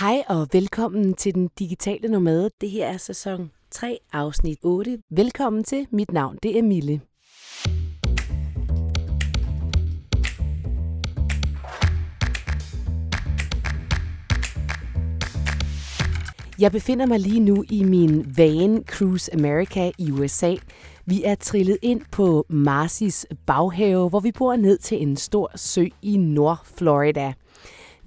[0.00, 2.50] Hej og velkommen til den digitale nomade.
[2.60, 4.98] Det her er sæson 3, afsnit 8.
[5.10, 5.86] Velkommen til.
[5.90, 7.00] Mit navn det er Mille.
[16.58, 20.54] Jeg befinder mig lige nu i min van Cruise America i USA.
[21.06, 25.86] Vi er trillet ind på Marcis baghave, hvor vi bor ned til en stor sø
[26.02, 27.32] i Nord-Florida.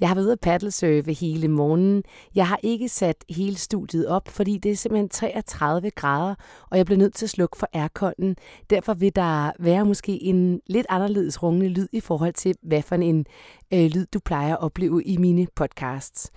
[0.01, 2.03] Jeg har været ude at paddlesurfe hele morgenen.
[2.35, 6.35] Jeg har ikke sat hele studiet op, fordi det er simpelthen 33 grader,
[6.71, 8.35] og jeg bliver nødt til at slukke for airconen.
[8.70, 12.95] Derfor vil der være måske en lidt anderledes rungende lyd i forhold til, hvad for
[12.95, 13.25] en
[13.73, 16.31] øh, lyd du plejer at opleve i mine podcasts.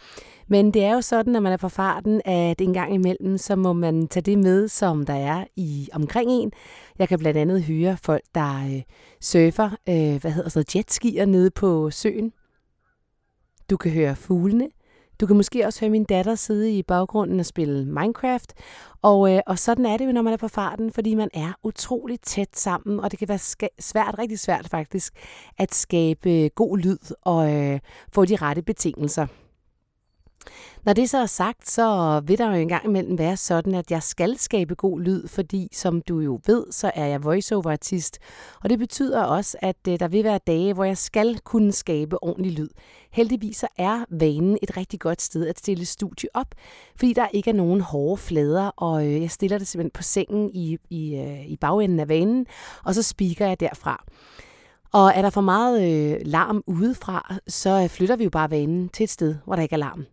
[0.48, 3.56] Men det er jo sådan, når man er på farten, at en gang imellem, så
[3.56, 6.52] må man tage det med, som der er i omkring en.
[6.98, 8.82] Jeg kan blandt andet høre folk, der øh,
[9.20, 12.32] surfer, øh, hvad hedder så, jetskier nede på søen.
[13.70, 14.68] Du kan høre fuglene.
[15.20, 18.54] Du kan måske også høre min datter sidde i baggrunden og spille Minecraft.
[19.02, 21.52] Og, øh, og sådan er det jo, når man er på farten, fordi man er
[21.62, 25.12] utroligt tæt sammen, og det kan være svært, rigtig svært faktisk,
[25.58, 27.80] at skabe god lyd og øh,
[28.12, 29.26] få de rette betingelser.
[30.84, 34.02] Når det så er sagt, så vil der jo engang imellem være sådan, at jeg
[34.02, 38.18] skal skabe god lyd, fordi som du jo ved, så er jeg voiceover-artist.
[38.62, 42.22] Og det betyder også, at øh, der vil være dage, hvor jeg skal kunne skabe
[42.22, 42.68] ordentlig lyd.
[43.12, 46.54] Heldigvis så er vanen et rigtig godt sted at stille studie op,
[46.96, 50.50] fordi der ikke er nogen hårde flader, og øh, jeg stiller det simpelthen på sengen
[50.54, 52.46] i, i, øh, i bagenden af vanen,
[52.84, 54.04] og så speaker jeg derfra.
[54.92, 58.88] Og er der for meget øh, larm udefra, så øh, flytter vi jo bare vanen
[58.88, 60.06] til et sted, hvor der ikke er larm.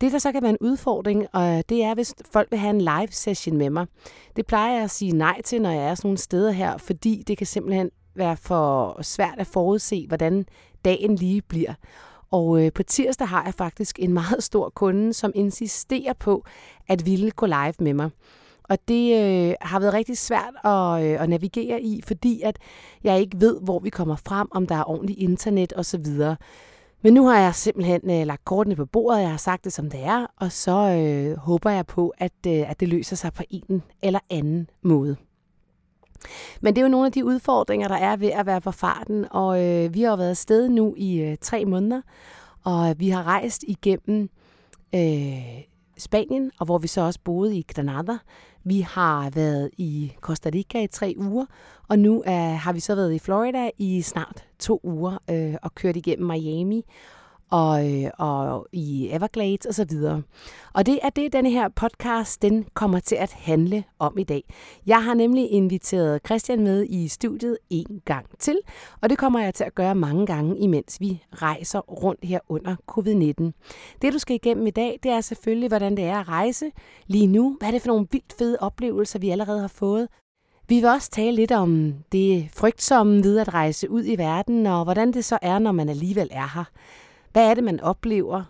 [0.00, 2.80] Det, der så kan være en udfordring, og det er, hvis folk vil have en
[2.80, 3.86] live session med mig.
[4.36, 7.24] Det plejer jeg at sige nej til, når jeg er sådan nogle steder her, fordi
[7.26, 10.46] det kan simpelthen være for svært at forudse, hvordan
[10.84, 11.74] dagen lige bliver.
[12.30, 16.44] Og øh, på tirsdag har jeg faktisk en meget stor kunde, som insisterer på
[16.88, 18.10] at ville gå live med mig.
[18.68, 22.58] Og det øh, har været rigtig svært at, øh, at navigere i, fordi at
[23.04, 26.06] jeg ikke ved, hvor vi kommer frem, om der er ordentligt internet osv.
[27.02, 29.90] Men nu har jeg simpelthen øh, lagt kortene på bordet, jeg har sagt det som
[29.90, 33.42] det er, og så øh, håber jeg på, at, øh, at det løser sig på
[33.50, 35.16] en eller anden måde.
[36.60, 39.26] Men det er jo nogle af de udfordringer, der er ved at være på farten,
[39.30, 42.02] og øh, vi har jo været afsted nu i øh, tre måneder,
[42.64, 44.30] og vi har rejst igennem
[44.94, 45.62] øh,
[45.98, 48.16] Spanien, og hvor vi så også boede i Granada.
[48.68, 51.46] Vi har været i Costa Rica i tre uger,
[51.88, 55.74] og nu er, har vi så været i Florida i snart to uger øh, og
[55.74, 56.84] kørt igennem Miami
[57.50, 59.96] og, øh, og i Everglades osv.
[60.04, 60.22] Og,
[60.74, 64.44] og det er det, denne her podcast den kommer til at handle om i dag.
[64.86, 68.58] Jeg har nemlig inviteret Christian med i studiet en gang til,
[69.00, 72.76] og det kommer jeg til at gøre mange gange, imens vi rejser rundt her under
[72.90, 73.66] covid-19.
[74.02, 76.70] Det, du skal igennem i dag, det er selvfølgelig, hvordan det er at rejse
[77.06, 77.56] lige nu.
[77.58, 80.08] Hvad er det for nogle vildt fede oplevelser, vi allerede har fået?
[80.68, 84.84] Vi vil også tale lidt om det frygtsomme ved at rejse ud i verden, og
[84.84, 86.64] hvordan det så er, når man alligevel er her.
[87.36, 88.42] Hvad er det, man oplever?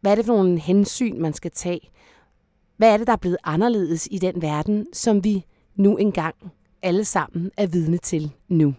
[0.00, 1.90] Hvad er det for nogle hensyn, man skal tage?
[2.76, 5.44] Hvad er det, der er blevet anderledes i den verden, som vi
[5.76, 6.34] nu engang
[6.82, 8.74] alle sammen er vidne til nu?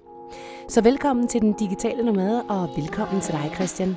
[0.69, 3.96] Så velkommen til den digitale nomade, og velkommen til dig, Christian.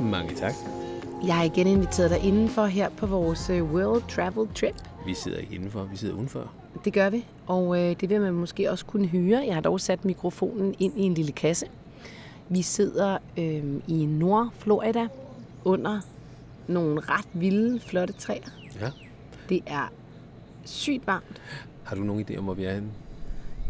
[0.00, 0.54] Mange tak.
[1.26, 4.93] Jeg har igen inviteret dig indenfor her på vores øh, World Travel Trip.
[5.06, 6.50] Vi sidder ikke indenfor, vi sidder udenfor.
[6.84, 9.44] Det gør vi, og øh, det vil man måske også kunne høre.
[9.46, 11.66] Jeg har dog sat mikrofonen ind i en lille kasse.
[12.48, 15.08] Vi sidder øh, i Nord-Florida
[15.64, 16.00] under
[16.66, 18.48] nogle ret vilde, flotte træer.
[18.80, 18.90] Ja.
[19.48, 19.92] Det er
[20.64, 21.40] sygt varmt.
[21.84, 22.88] Har du nogen idé om, hvor vi er henne?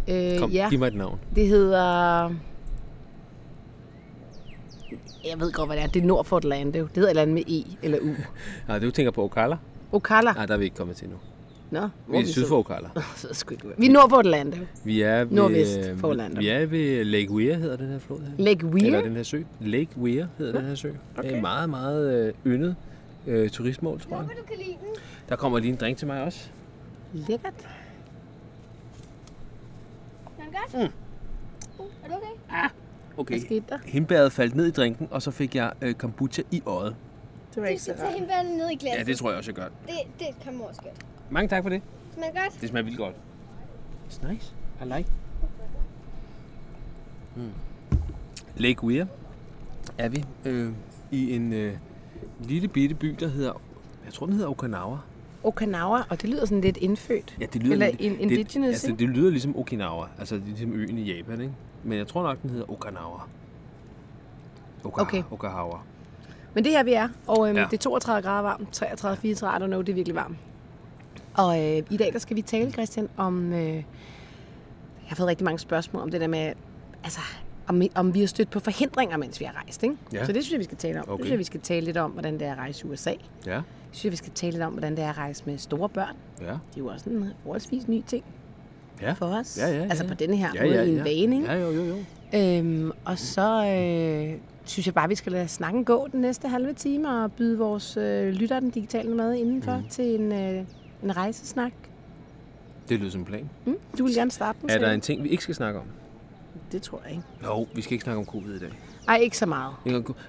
[0.08, 1.18] Øh, Kom, ja, giv mig et navn.
[1.34, 2.30] det hedder...
[5.30, 5.88] Jeg ved godt, hvad det er.
[5.88, 6.78] Det er nord for Orlando.
[6.78, 8.08] Det hedder et eller andet med E eller U.
[8.68, 9.56] Nej, du tænker på Ocala?
[9.94, 10.32] Ocala.
[10.32, 11.16] Nej, der er vi ikke kommet til nu.
[11.70, 12.88] Nå, Vi er syd for Ocala.
[13.16, 13.74] Så det sgu ikke være.
[13.78, 14.56] Vi er nord for Orlando.
[14.84, 16.40] Vi er ved, Nordvest øh, for Orlando.
[16.40, 18.44] Vi er ved Lake Weir, hedder den her flod her.
[18.44, 18.86] Lake Weir.
[18.86, 19.42] Eller den her sø.
[19.60, 20.88] Lake Weir hedder den her sø.
[20.88, 21.34] Det er okay.
[21.36, 22.76] en meget, meget øh, yndet
[23.26, 24.26] øh, turistmål, tror jeg.
[24.28, 25.02] du kan lide den.
[25.28, 26.48] Der kommer lige en drink til mig også.
[27.12, 27.54] Lækkert.
[30.38, 30.74] Er den godt?
[30.74, 30.92] Mm.
[31.78, 32.26] Uh, er du okay?
[32.48, 32.70] Hvad
[33.16, 33.38] Okay.
[33.38, 33.78] skete der?
[33.84, 36.94] Hindbæret faldt ned i drinken, og så fik jeg øh, kombucha i øjet.
[37.54, 38.98] Det var Du skal tage hende ned i glasset.
[38.98, 39.68] Ja, det tror jeg også, jeg gør.
[39.86, 41.06] Det, det kommer også godt.
[41.30, 41.82] Mange tak for det.
[42.14, 42.60] Smager det godt?
[42.60, 43.14] Det smager vildt godt.
[44.10, 44.54] It's nice.
[44.82, 45.10] I like.
[47.36, 47.50] Mm.
[48.56, 49.04] Lake Weir
[49.98, 50.72] er vi øh,
[51.10, 51.76] i en øh,
[52.40, 53.52] lille bitte by, der hedder,
[54.04, 54.96] jeg tror den hedder Okinawa.
[55.44, 57.36] Okinawa, og det lyder sådan lidt indfødt.
[57.40, 58.98] Ja, det lyder Eller lidt- in- indigenous, det, altså, ikke?
[58.98, 61.54] det lyder ligesom Okinawa, altså det er ligesom øen i Japan, ikke?
[61.84, 63.20] Men jeg tror nok, den hedder Okinawa.
[64.84, 65.22] Oka, Okay.
[65.30, 65.78] Okahawa.
[66.54, 67.64] Men det er her, vi er, og øhm, Ja.
[67.70, 70.36] det er 32 grader varmt, 33, 34, I don't know, det er virkelig varmt.
[71.34, 73.52] Og øh, i dag, der skal vi tale, Christian, om...
[73.52, 73.84] Øh, jeg
[75.08, 76.52] har fået rigtig mange spørgsmål om det der med,
[77.04, 77.20] altså,
[77.66, 79.96] om, om vi har stødt på forhindringer, mens vi har rejst, ikke?
[80.12, 80.24] Ja.
[80.24, 81.04] Så det synes jeg, vi skal tale om.
[81.08, 81.12] Okay.
[81.18, 83.12] Det synes jeg, vi skal tale lidt om, hvordan det er at rejse i USA.
[83.46, 83.60] Ja,
[83.92, 86.16] synes jeg, vi skal tale lidt om, hvordan det er at rejse med store børn.
[86.40, 86.44] ja.
[86.46, 88.24] Det er jo også en forholdsvis ny ting
[89.02, 89.12] Ja.
[89.12, 89.58] for os.
[89.58, 91.02] Ja, ja, ja, altså på denne her Ja, måde ja, i en ja.
[91.02, 91.52] vane, ikke?
[91.52, 91.96] Ja, jo, jo, jo.
[92.34, 96.72] Øhm, og så øh, synes jeg bare, vi skal lade snakken gå den næste halve
[96.72, 99.88] time og byde vores øh, lytter den digitale mad indenfor mm.
[99.88, 100.64] til en, øh,
[101.02, 101.72] en rejsesnak.
[102.88, 103.50] Det lyder som en plan.
[103.64, 103.76] Mm?
[103.98, 105.86] Du vil gerne starte den, Er der en ting, vi ikke skal snakke om?
[106.72, 107.24] Det tror jeg ikke.
[107.44, 108.70] Jo, vi skal ikke snakke om covid i dag.
[109.08, 109.74] Ej, ikke så meget.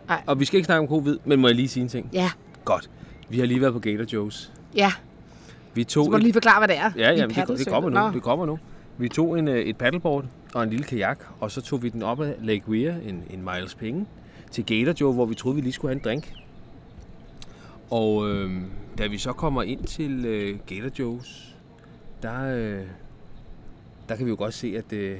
[0.07, 0.21] Nej.
[0.25, 2.09] Og vi skal ikke snakke om covid, men må jeg lige sige en ting?
[2.13, 2.31] Ja,
[2.65, 2.89] Godt.
[3.29, 4.49] Vi har lige været på Gator Joe's.
[4.75, 4.91] ja.
[5.73, 6.91] Vi Så tog må du lige forklare, hvad det er.
[6.97, 7.99] Ja, ja, det, det kommer nu.
[7.99, 8.11] Nå.
[8.11, 8.59] Det kommer nu.
[8.97, 12.03] Vi tog en, øh, et paddleboard og en lille kajak, og så tog vi den
[12.03, 14.05] op ad Lake Weir, en, en miles penge,
[14.51, 16.33] til Gator Joe, hvor vi troede, vi lige skulle have en drink.
[17.89, 18.51] Og øh,
[18.97, 21.43] da vi så kommer ind til øh, Gator Joe's,
[22.21, 22.83] der, øh,
[24.09, 25.19] der kan vi jo godt se, at øh,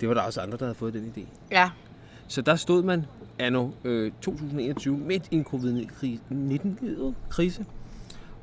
[0.00, 1.20] det var der også andre, der havde fået den idé.
[1.50, 1.70] Ja,
[2.28, 3.04] Så der stod man
[3.38, 7.64] anno øh, 2021 midt i en covid-19-krise,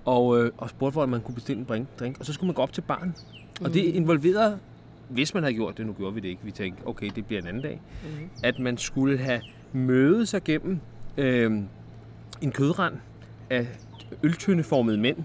[0.05, 2.19] og, øh, og spurgte, hvor man kunne bestille en drink.
[2.19, 3.15] Og så skulle man gå op til baren.
[3.61, 4.59] Og det involverede,
[5.09, 7.41] hvis man havde gjort det, nu gjorde vi det ikke, vi tænkte, okay, det bliver
[7.41, 8.29] en anden dag, Mhm.
[8.43, 9.41] at man skulle have
[9.75, 10.79] mødet sig gennem
[11.17, 11.51] øh,
[12.41, 12.93] en kødrand
[13.49, 13.67] af
[14.23, 15.17] øltyndeformede mænd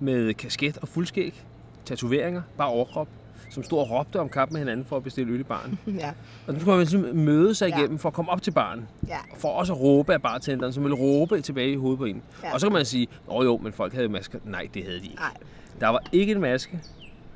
[0.00, 1.44] med kasket og fuldskæg,
[1.84, 3.08] tatoveringer, bare overkrop,
[3.50, 5.78] som stod og råbte om kap med hinanden for at bestille øl i baren.
[6.00, 6.10] ja,
[6.46, 7.78] Og nu skulle man simpelthen møde sig Ja.
[7.78, 8.88] igennem for at komme op til baren.
[9.08, 9.16] ja.
[9.38, 12.22] For også at råbe af bartenderen, som ville råbe tilbage i hovedet på en.
[12.42, 12.54] Ja.
[12.54, 14.38] Og så kan man sige, åh jo, men folk havde masker.
[14.44, 15.16] Nej, det havde de ikke.
[15.16, 15.34] Nej,
[15.80, 16.80] Der var ikke en maske,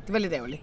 [0.07, 0.63] det var lidt ærgerligt.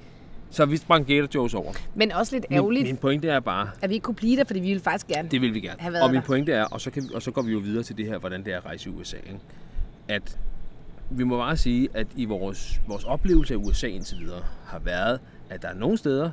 [0.49, 1.73] Så vi sprang Gator Joes over.
[1.95, 4.44] Men også lidt Min, ærgerligt, min pointe er bare, at vi ikke kunne blive der,
[4.44, 5.29] fordi vi ville faktisk gerne.
[5.29, 5.79] det vil vi gerne.
[5.81, 6.25] Have været Og min der.
[6.25, 8.17] pointe er, og så, kan vi, og så går vi jo videre til det her,
[8.17, 9.17] hvordan det er at rejse i USA.
[9.17, 9.39] Ikke?
[10.07, 10.38] At
[11.09, 15.19] vi må bare sige, at i vores, vores oplevelse af USA indtil videre har været,
[15.49, 16.29] at der er nogle steder,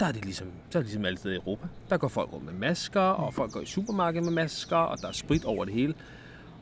[0.00, 1.66] der er det ligesom, der er det ligesom alle steder i Europa.
[1.90, 5.08] Der går folk rundt med masker, og folk går i supermarkedet med masker, og der
[5.08, 5.94] er sprit over det hele.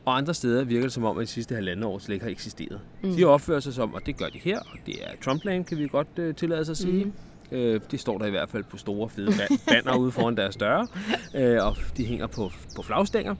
[0.05, 2.31] Og andre steder virker det som om, at de sidste halvandet år slet ikke har
[2.31, 2.79] eksisteret.
[3.03, 3.15] Mm.
[3.15, 5.87] De opfører sig som, og det gør de her, og det er Trumpland, kan vi
[5.87, 7.05] godt øh, tillade os at sige.
[7.05, 7.11] Mm.
[7.51, 10.55] Øh, det står der i hvert fald på store fede ba- banner ude foran deres
[10.55, 10.87] døre,
[11.35, 13.35] øh, og de hænger på, på flagstænger.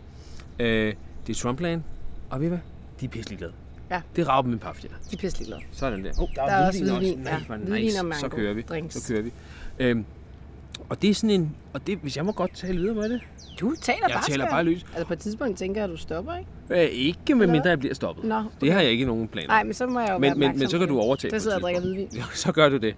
[0.60, 0.94] Øh,
[1.28, 1.82] det er Trumpland,
[2.30, 2.60] og ved I hvad?
[3.00, 3.54] De er pisselig glade.
[3.92, 4.02] Ja.
[4.16, 4.90] Det rager dem en pafjer.
[4.90, 5.62] De er pisse ligeglade.
[5.72, 6.12] Sådan der.
[6.22, 7.38] Oh, der, Der er også hvidvin, ja.
[7.58, 8.00] Hvidvin nice.
[8.00, 8.62] og mango Så kører vi.
[8.62, 8.96] drinks.
[8.96, 9.32] Så kører vi.
[9.80, 10.06] Øhm,
[10.90, 11.56] og det er sådan en...
[11.74, 13.22] Og det, hvis jeg må godt tale videre med det.
[13.60, 14.84] Du taler Jeg bare taler bare løs.
[14.96, 16.84] Altså på et tidspunkt tænker jeg, at du stopper, ikke?
[16.86, 18.26] Øh, ikke med mindre jeg bliver stoppet.
[18.26, 19.48] Nå, Det har jeg ikke nogen planer.
[19.48, 21.04] Nej, men så må jeg jo være men, men, men så kan du det.
[21.04, 22.08] overtage Så sidder jeg og drikker hvidvin.
[22.16, 22.96] Ja, så gør du det.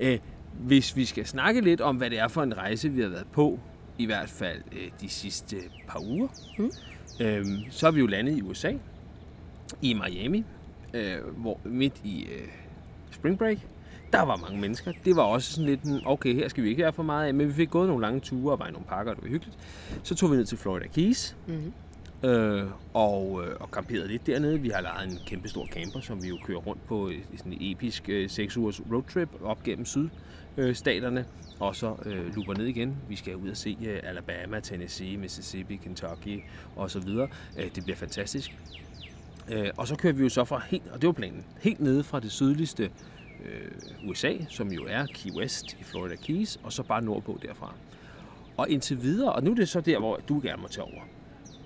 [0.00, 0.18] Øh,
[0.60, 3.26] hvis vi skal snakke lidt om, hvad det er for en rejse, vi har været
[3.32, 3.58] på,
[3.98, 5.56] i hvert fald øh, de sidste
[5.88, 6.70] par uger, Mm.
[7.20, 8.72] øhm, så er vi jo landet i USA,
[9.82, 10.44] i Miami,
[10.94, 12.48] øh, hvor midt i øh,
[13.10, 13.56] spring break,
[14.12, 14.92] der var mange mennesker.
[15.04, 17.34] Det var også sådan lidt, en, okay, her skal vi ikke være for meget af,
[17.34, 19.30] men vi fik gået nogle lange ture og var i nogle parker, og det var
[19.30, 19.58] hyggeligt.
[20.02, 21.72] Så tog vi ned til Florida Keys, Mhm.
[22.30, 22.64] øh,
[22.94, 24.60] og, øh, og camperede lidt dernede.
[24.60, 27.52] Vi har lejet en kæmpe stor camper, som vi jo kører rundt på i sådan
[27.52, 29.84] en episk øh, 6 ugers roadtrip op gennem
[30.56, 31.24] sydstaterne,
[31.60, 32.96] og så øh, looper ned igen.
[33.08, 36.40] Vi skal ud og se øh, Alabama, Tennessee, Mississippi, Kentucky
[36.76, 37.08] osv.
[37.08, 37.28] Øh,
[37.74, 38.58] det bliver fantastisk.
[39.52, 42.04] Øh, og så kører vi jo så fra helt, og det var planen, helt nede
[42.04, 42.90] fra det sydligste
[43.44, 47.74] øh, USA, som jo er Key West i Florida Keys, og så bare nordpå derfra.
[48.56, 51.02] Og indtil videre, og nu er det så der, hvor du gerne må tage over.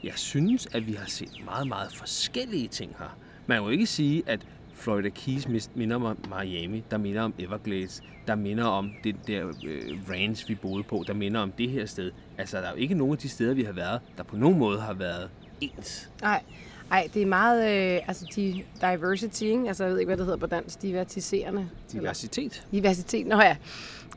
[0.04, 3.18] Jeg synes, at vi har set meget, meget forskellige ting her.
[3.46, 8.02] Man kan jo ikke sige, at Florida Keys minder om Miami, der minder om Everglades,
[8.26, 11.86] der minder om det der øh, ranch, vi boede på, der minder om det her
[11.86, 12.12] sted.
[12.38, 14.58] Altså, der er jo ikke nogen af de steder, vi har været, der på nogen
[14.58, 16.10] måde har været ens.
[16.22, 16.42] Nej,
[16.92, 19.68] ej, det er meget, øh, altså de diversity, ikke?
[19.68, 21.68] Altså, jeg ved ikke, hvad det hedder på dansk, divertiserende.
[21.92, 22.66] Diversitet.
[22.72, 23.56] Diversitet, nå ja.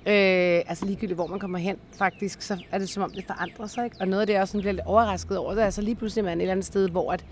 [0.07, 3.67] Øh, altså ligegyldigt, hvor man kommer hen, faktisk, så er det som om, det forandrer
[3.67, 3.97] sig, ikke?
[3.99, 5.95] Og noget af det, jeg også sådan bliver lidt overrasket over, det er altså lige
[5.95, 7.25] pludselig, man er et eller andet sted, hvor at,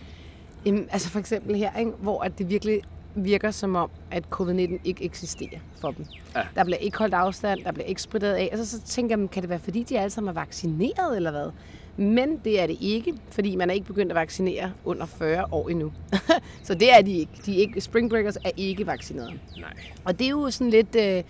[0.65, 1.91] jamen, altså for eksempel her, ikke?
[1.91, 2.81] hvor at det virkelig
[3.15, 6.05] virker som om, at covid-19 ikke eksisterer for dem.
[6.35, 6.41] Ja.
[6.55, 8.49] Der bliver ikke holdt afstand, der bliver ikke spritet af.
[8.51, 11.51] Altså, så tænker man, kan det være, fordi de alle sammen er vaccineret, eller hvad?
[11.97, 15.69] Men det er det ikke, fordi man er ikke begyndt at vaccinere under 40 år
[15.69, 15.91] endnu.
[16.63, 17.31] så det er de ikke.
[17.45, 17.81] De er ikke.
[17.81, 19.39] Spring Breakers er ikke vaccineret.
[19.59, 19.73] Nej.
[20.05, 20.95] Og det er jo sådan lidt...
[20.95, 21.23] Øh,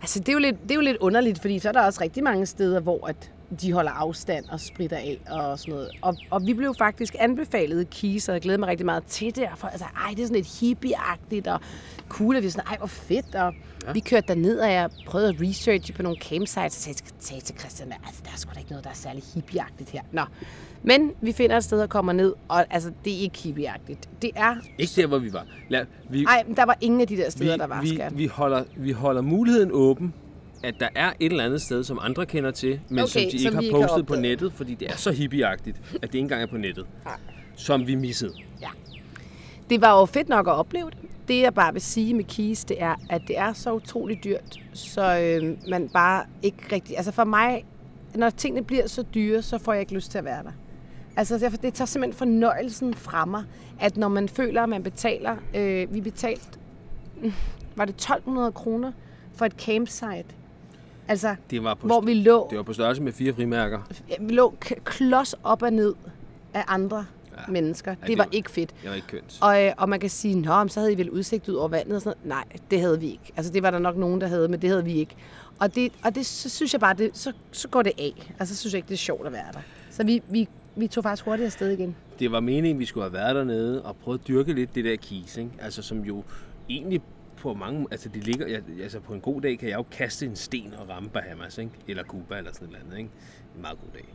[0.00, 2.00] altså, det er, jo lidt, det er jo lidt underligt, fordi så er der også
[2.00, 5.90] rigtig mange steder, hvor at de holder afstand og spritter af og sådan noget.
[6.02, 9.48] Og, og vi blev faktisk anbefalet Keys, og jeg glæder mig rigtig meget til det.
[9.56, 11.60] For, altså, ej, det er sådan lidt hippieagtigt og
[12.08, 13.34] cool, og vi er sådan, ej, hvor fedt.
[13.34, 13.54] Og
[13.86, 13.92] ja.
[13.92, 17.58] vi kørte derned, og jeg prøvede at researche på nogle campsites, og sagde, sagde til
[17.58, 20.02] Christian, altså, der er sgu da ikke noget, der er særlig hippieagtigt her.
[20.12, 20.22] Nå,
[20.82, 24.08] men vi finder et sted og kommer ned, og altså, det er ikke hippieagtigt.
[24.22, 24.56] Det er...
[24.78, 25.46] Ikke der, hvor vi var.
[25.68, 28.18] Lad, vi, Nej, der var ingen af de der steder, vi, der var, vi, skat.
[28.18, 30.14] vi, holder, vi holder muligheden åben,
[30.62, 33.30] at der er et eller andet sted, som andre kender til, men Okay, som de
[33.30, 34.22] som ikke har ikke har postet på opdaget.
[34.22, 36.86] nettet, fordi det er så hippieagtigt, at det ikke engang er på nettet.
[37.04, 37.16] Nej.
[37.56, 38.32] Som vi missede.
[38.60, 38.68] Ja.
[39.70, 40.98] Det var jo fedt nok at opleve det.
[41.28, 44.60] Det jeg bare vil sige med Keys, det er, at det er så utroligt dyrt,
[44.72, 46.96] så øh, man bare ikke rigtig...
[46.96, 47.64] Altså for mig,
[48.14, 50.52] når tingene bliver så dyre, så får jeg ikke lyst til at være der.
[51.16, 53.44] Altså det tager simpelthen fornøjelsen fra mig,
[53.80, 55.36] at når man føler, at man betaler...
[55.54, 56.42] Øh, vi betalte,
[57.76, 58.92] var det 1200 kroner
[59.34, 60.24] for et campsite?
[61.10, 63.80] Altså, Det var på, hvor vi lå, det var på størrelse med fire frimærker.
[64.20, 65.94] vi lå klods op og ned
[66.54, 66.96] af andre
[67.32, 67.40] Ja.
[67.46, 67.52] ja.
[67.52, 67.94] mennesker.
[67.94, 68.70] det Det var var- ikke fedt.
[68.82, 69.38] Det var ikke kønt.
[69.42, 71.94] Og, øh, og man kan sige, Nå, så havde I vel udsigt ud over vandet
[71.96, 72.46] og sådan noget.
[72.48, 73.32] Nej, det havde vi ikke.
[73.36, 75.16] Altså det var der nok nogen, der havde, men det havde vi ikke.
[75.58, 78.32] Og det, og det så synes jeg bare, det, så, så går det af.
[78.38, 79.58] Altså så synes jeg ikke, det er sjovt at være der.
[79.90, 81.96] Så vi, vi, vi tog faktisk hurtigt afsted igen.
[82.18, 84.96] Det var meningen, vi skulle have været dernede og prøvet at dyrke lidt det der
[84.96, 85.50] kis, ikke?
[85.60, 86.22] Altså som jo
[86.68, 87.00] egentlig
[87.40, 90.26] på mange, altså det ligger, jeg- altså på en god dag kan jeg jo kaste
[90.26, 91.70] en sten og ramme Bahamas, ikke?
[91.88, 93.10] Eller Cuba eller sådan noget andet, ikke?
[93.56, 94.14] En meget god dag.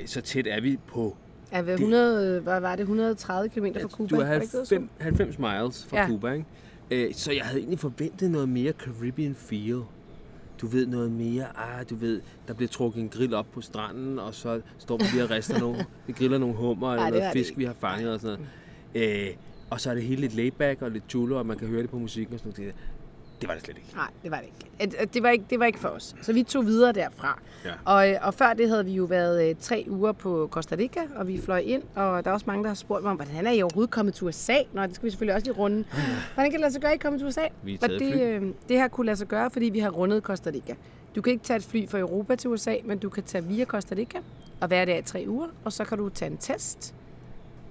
[0.00, 1.16] Øh, så tæt er vi på,
[1.52, 4.08] Er vi 100, hvad var det, 130 km fra Cuba?
[4.16, 4.88] du er Var det ikke det, du sagde?
[5.00, 6.02] 90, 90 miles fra Ja.
[6.02, 6.08] ja.
[6.08, 6.46] Cuba, ikke?
[6.90, 9.80] Øh, så jeg havde egentlig forventet noget mere Caribbean feel.
[10.60, 14.18] Du ved noget mere, ah, du ved, der bliver trukket en grill op på stranden,
[14.18, 17.34] og så står vi lige og rister nogle, vi griller nogle hummer, eller det noget
[17.34, 18.38] det fisk, vi har fanget og sådan
[18.94, 19.28] noget.
[19.28, 19.34] Øh,
[19.70, 21.90] og så er det hele lidt layback og lidt chulo, og man kan høre det
[21.90, 22.74] på musikken og sådan noget.
[23.40, 23.88] Det var det slet ikke.
[23.94, 25.06] Nej, det var det ikke.
[25.14, 26.14] Det var ikke, det var ikke for os.
[26.22, 27.40] Så vi tog videre derfra.
[27.64, 27.70] Ja.
[27.84, 31.28] Og, og før det havde vi jo været øh, tre uger på Costa Rica, og
[31.28, 33.62] vi fløj ind, og der er også mange, der har spurgt mig, hvordan er I
[33.62, 34.56] overhovedet kommet til USA?
[34.72, 35.84] Nå, det skal vi selvfølgelig også lige runde.
[36.34, 37.46] Hvordan kan det lade sig gøre, at I er kommet til USA?
[37.62, 40.22] Vi er Og det, øh, det her kunne lade sig gøre, fordi vi har rundet
[40.22, 40.74] Costa Rica.
[41.16, 43.64] Du kan ikke tage et fly fra Europa til USA, men du kan tage via
[43.64, 44.18] Costa Rica
[44.60, 46.94] og være der i tre uger, og så kan du tage en test,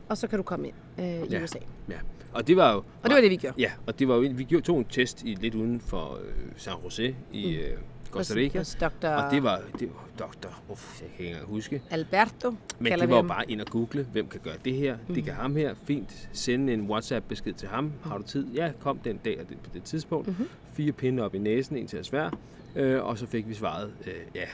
[0.09, 1.43] og så kan du komme ind øh, i Ja.
[1.43, 1.59] USA.
[1.89, 1.95] Ja.
[2.33, 2.77] Og det var jo...
[2.77, 3.55] Og det var det, vi gjorde.
[3.61, 6.31] Ja, og det var jo, vi gjorde, tog en test i lidt uden for øh,
[6.57, 7.77] San Jose i øh,
[8.11, 8.57] Costa Rica.
[8.57, 9.07] Hos Dr.
[9.07, 11.81] Og det var, det var doktor, uff, jeg kan ikke engang huske.
[11.89, 14.97] Alberto, Men det var jo bare ind og google, hvem kan gøre det her.
[15.07, 15.13] Mm.
[15.15, 15.73] Det kan ham her.
[15.83, 16.29] Fint.
[16.33, 17.91] Sende en WhatsApp-besked til ham.
[18.03, 18.47] Har du tid?
[18.53, 20.27] Ja, kom den dag og det, på det tidspunkt.
[20.27, 20.35] Mhm.
[20.37, 20.49] Mm-hmm.
[20.73, 22.29] Fire pinde op i næsen, en til at svær.
[22.75, 24.45] Øh, og så fik vi svaret, øh, ja,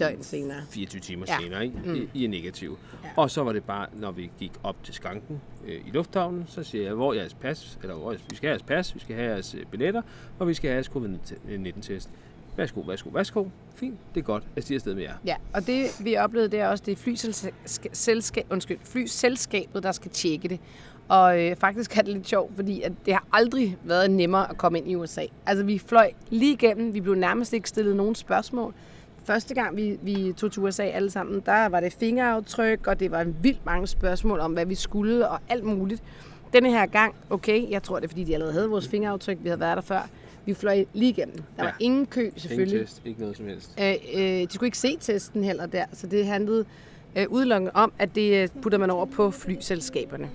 [0.00, 0.56] Døgn senere.
[0.70, 1.38] 24 timer Ja.
[1.40, 1.78] senere, ikke?
[1.84, 1.94] Mm.
[1.94, 2.78] I, I er negativ.
[3.04, 3.08] Ja.
[3.16, 6.62] Og så var det bare, når vi gik op til skanken øh, i lufthavnen, så
[6.62, 9.16] siger jeg, hvor er jeres pas, eller hvor, vi skal have jeres pas, vi skal
[9.16, 10.02] have jeres øh, billetter,
[10.38, 12.10] og vi skal have jeres covid-19-test.
[12.56, 13.44] Værsgo, værsgo, værsgo.
[13.74, 14.44] Fint, det er godt.
[14.56, 15.14] Jeg stiger afsted med jer.
[15.26, 20.10] Ja, og det vi oplevede, det er også, det er flyselskab, undskyld, flyselskabet, der skal
[20.10, 20.60] tjekke det.
[21.08, 24.56] Og øh, faktisk er det lidt sjovt, fordi at det har aldrig været nemmere at
[24.58, 25.22] komme ind i USA.
[25.46, 28.74] Altså vi fløj lige igennem, vi blev nærmest ikke stillet nogen spørgsmål.
[29.24, 33.10] Første gang vi, vi tog til USA alle sammen, der var det fingeraftryk, og det
[33.10, 36.02] var vildt mange spørgsmål om, hvad vi skulle og alt muligt.
[36.52, 39.48] Denne her gang, okay, jeg tror det er, fordi de allerede havde vores fingeraftryk, vi
[39.48, 40.08] havde været der før.
[40.46, 41.36] Vi fløj lige igennem.
[41.56, 41.84] Der var Ja.
[41.84, 42.80] ingen kø, Ingen selvfølgelig.
[42.80, 43.78] test, ikke noget som helst.
[43.80, 46.64] Øh, øh, de skulle ikke se testen heller der, så det handlede
[47.16, 50.30] øh, udelukkende om, at det øh, putter man over på flyselskaberne.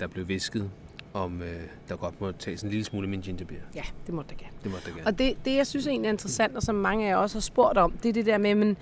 [0.00, 0.70] Der blev visket,
[1.14, 1.48] om øh,
[1.88, 3.60] der godt må tages en lille smule af min gingerbeer.
[3.74, 4.56] Ja, det måtte der gerne.
[4.64, 5.06] Det måtte der gerne.
[5.06, 7.40] Og det, det, jeg synes egentlig er interessant, og som mange af jer også har
[7.40, 8.76] spurgt om, det er det der med, men,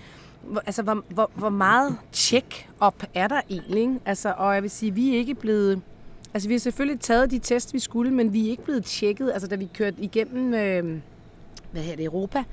[0.66, 3.80] altså, hvor, hvor, hvor meget check-up er der egentlig?
[3.80, 3.98] ikke?
[4.04, 5.82] Altså, og jeg vil sige, vi er ikke blevet...
[6.34, 9.32] Altså, vi har selvfølgelig taget de test, vi skulle, men vi er ikke blevet tjekket.
[9.32, 11.00] Altså, da vi kørte igennem, øh,
[11.72, 12.44] hvad her det, Europa,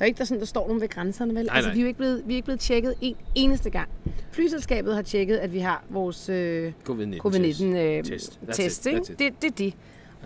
[0.00, 1.44] der er ikke der, sådan, der står nogen ved grænserne, vel?
[1.46, 1.74] Nej, altså, nej.
[1.74, 3.88] vi er jo ikke blevet, vi er ikke blevet tjekket en eneste gang.
[4.32, 8.04] Flyselskabet har tjekket, at vi har vores øh, Covid-19 covid-19-test.
[8.04, 8.38] Test.
[8.48, 8.98] Øh, test, ikke?
[8.98, 9.74] Det, det er det.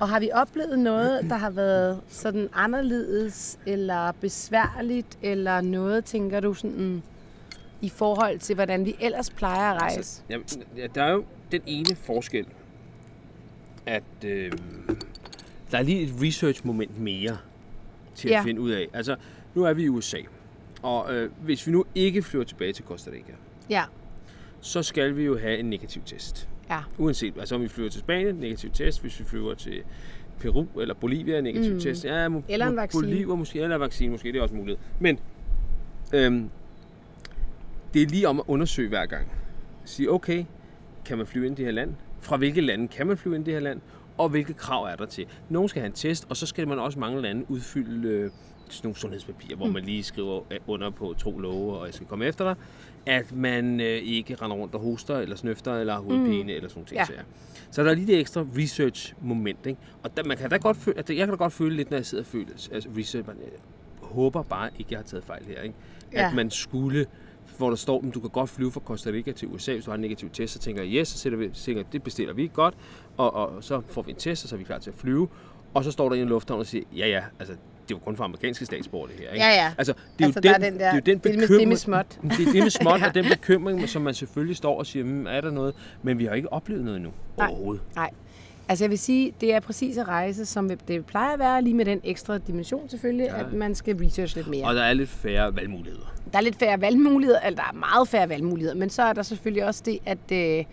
[0.00, 6.40] Og har vi oplevet noget, der har været sådan anderledes, eller besværligt, eller noget, tænker
[6.40, 7.02] du sådan,
[7.80, 9.96] i forhold til, hvordan vi ellers plejer at rejse?
[9.96, 12.46] Altså, jamen, ja, der er jo den ene forskel,
[13.86, 14.52] at øh,
[15.70, 17.36] der er lige et research-moment mere
[18.14, 18.38] til Ja.
[18.38, 18.88] at finde ud af.
[18.92, 19.16] Altså,
[19.54, 20.18] nu er vi i USA,
[20.82, 23.32] og øh, hvis vi nu ikke flyver tilbage til Costa Rica,
[23.70, 23.84] Ja,
[24.60, 26.48] så skal vi jo have en negativ test.
[26.70, 29.00] ja, Uanset, altså om vi flyver til Spanien, negativ test.
[29.00, 29.82] Hvis vi flyver til
[30.40, 31.80] Peru eller Bolivia, negativ Mm.
[31.80, 32.04] test.
[32.04, 33.02] Ja, må, Eller en vaccine.
[33.02, 34.78] Bolivia måske, eller en vaccine måske, det er også muligt.
[35.00, 35.18] Men
[36.14, 36.50] øhm,
[37.94, 39.28] det er lige om at undersøge hver gang.
[39.84, 40.44] Sige, okay,
[41.04, 41.94] kan man flyve ind i det her land?
[42.20, 43.80] Fra hvilke lande kan man flyve ind i det her land?
[44.18, 45.26] og hvilke krav er der til.
[45.48, 48.30] Nogle skal have en test, og så skal man også mange lande udfylde øh,
[48.74, 52.06] sådan nogle sundhedspapirer, hvor man lige skriver øh, under på to love, og jeg skal
[52.06, 52.54] komme efter dig,
[53.06, 56.48] at man øh, ikke render rundt og hoster, eller snøfter, eller har hovedpine, mm.
[56.48, 57.16] eller sådan nogle ting.
[57.18, 57.22] Ja.
[57.70, 59.80] Så der er lige det ekstra research-moment, ikke?
[60.02, 61.96] Og der, man kan da godt føle, at jeg kan da godt føle lidt, når
[61.96, 63.50] jeg sidder og føler altså research, man, jeg
[64.02, 65.74] håber bare ikke, jeg har taget fejl her, ikke?
[66.12, 66.28] Ja.
[66.28, 67.06] At man skulle
[67.58, 69.90] hvor der står, at du kan godt flyve fra Costa Rica til USA, hvis du
[69.90, 72.50] har en negativ test, så tænker jeg, yes, så sætter vi, tænker det bestiller vi
[72.54, 72.74] godt,
[73.16, 75.28] og, og, så får vi en test, og så er vi klar til at flyve.
[75.74, 77.56] Og så står der en i en lufthavn og siger, ja ja, altså
[77.88, 79.44] det er jo kun for amerikanske statsborgere det her, ikke?
[79.46, 79.72] Ja, ja.
[79.78, 81.30] Altså, det er Altså, jo den, er den der- det er jo den det er
[81.30, 82.06] med- det er bekymring, med småt.
[82.22, 85.26] Det er det med småt, og den bekymring, som man selvfølgelig står og siger, hmm,
[85.26, 85.74] er der noget?
[86.02, 87.48] Men vi har ikke oplevet noget endnu Nej.
[87.48, 87.82] overhovedet.
[87.96, 88.10] Nej.
[88.68, 91.74] Altså jeg vil sige, det er præcis at rejse, som det plejer at være, lige
[91.74, 93.36] med den ekstra dimension selvfølgelig, ja.
[93.38, 93.46] Ja.
[93.46, 94.64] at man skal research lidt mere.
[94.66, 96.14] Og der er lidt færre valgmuligheder.
[96.32, 99.22] Der er lidt færre valgmuligheder, eller der er meget færre valgmuligheder, men så er der
[99.22, 100.64] selvfølgelig også det, at øh,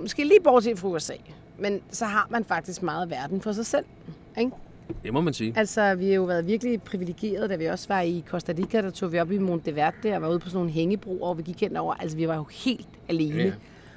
[0.00, 1.12] måske lige bortset fra USA,
[1.58, 3.84] men så har man faktisk meget verden for sig selv.
[4.38, 4.50] Ikke?
[5.04, 5.52] Det må man sige.
[5.56, 8.90] Altså, vi har jo været virkelig privilegerede, da vi også var i Costa Rica, der
[8.90, 11.60] tog vi op i Monteverde og var ude på sådan nogle hængebroer, og vi gik
[11.60, 11.94] hen over.
[11.94, 13.42] Altså, vi var jo helt alene.
[13.42, 13.52] Ja.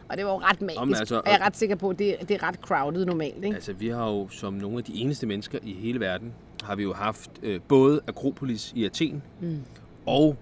[0.09, 0.79] Og det var jo ret magisk.
[0.79, 3.43] Jamen, altså, og jeg er ret sikker på, at det, det er ret crowded normalt.
[3.43, 3.55] Ikke?
[3.55, 6.33] Altså, vi har jo som nogle af de eneste mennesker i hele verden,
[6.63, 9.61] har vi jo haft øh, både Akropolis i Athen mm.
[10.05, 10.35] og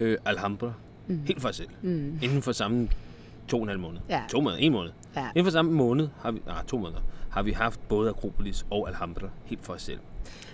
[0.00, 0.72] øh, Alhambra
[1.06, 1.20] mm.
[1.26, 1.68] helt for os selv.
[1.82, 2.18] Mm.
[2.22, 2.88] Inden for samme
[3.48, 4.00] to og en halv måned.
[4.08, 4.22] Ja.
[4.28, 4.90] To måneder, en måned.
[5.16, 5.28] Ja.
[5.28, 8.88] Inden for samme måned, har vi, nej, to måneder, har vi haft både Akropolis og
[8.88, 10.00] Alhambra helt for os selv.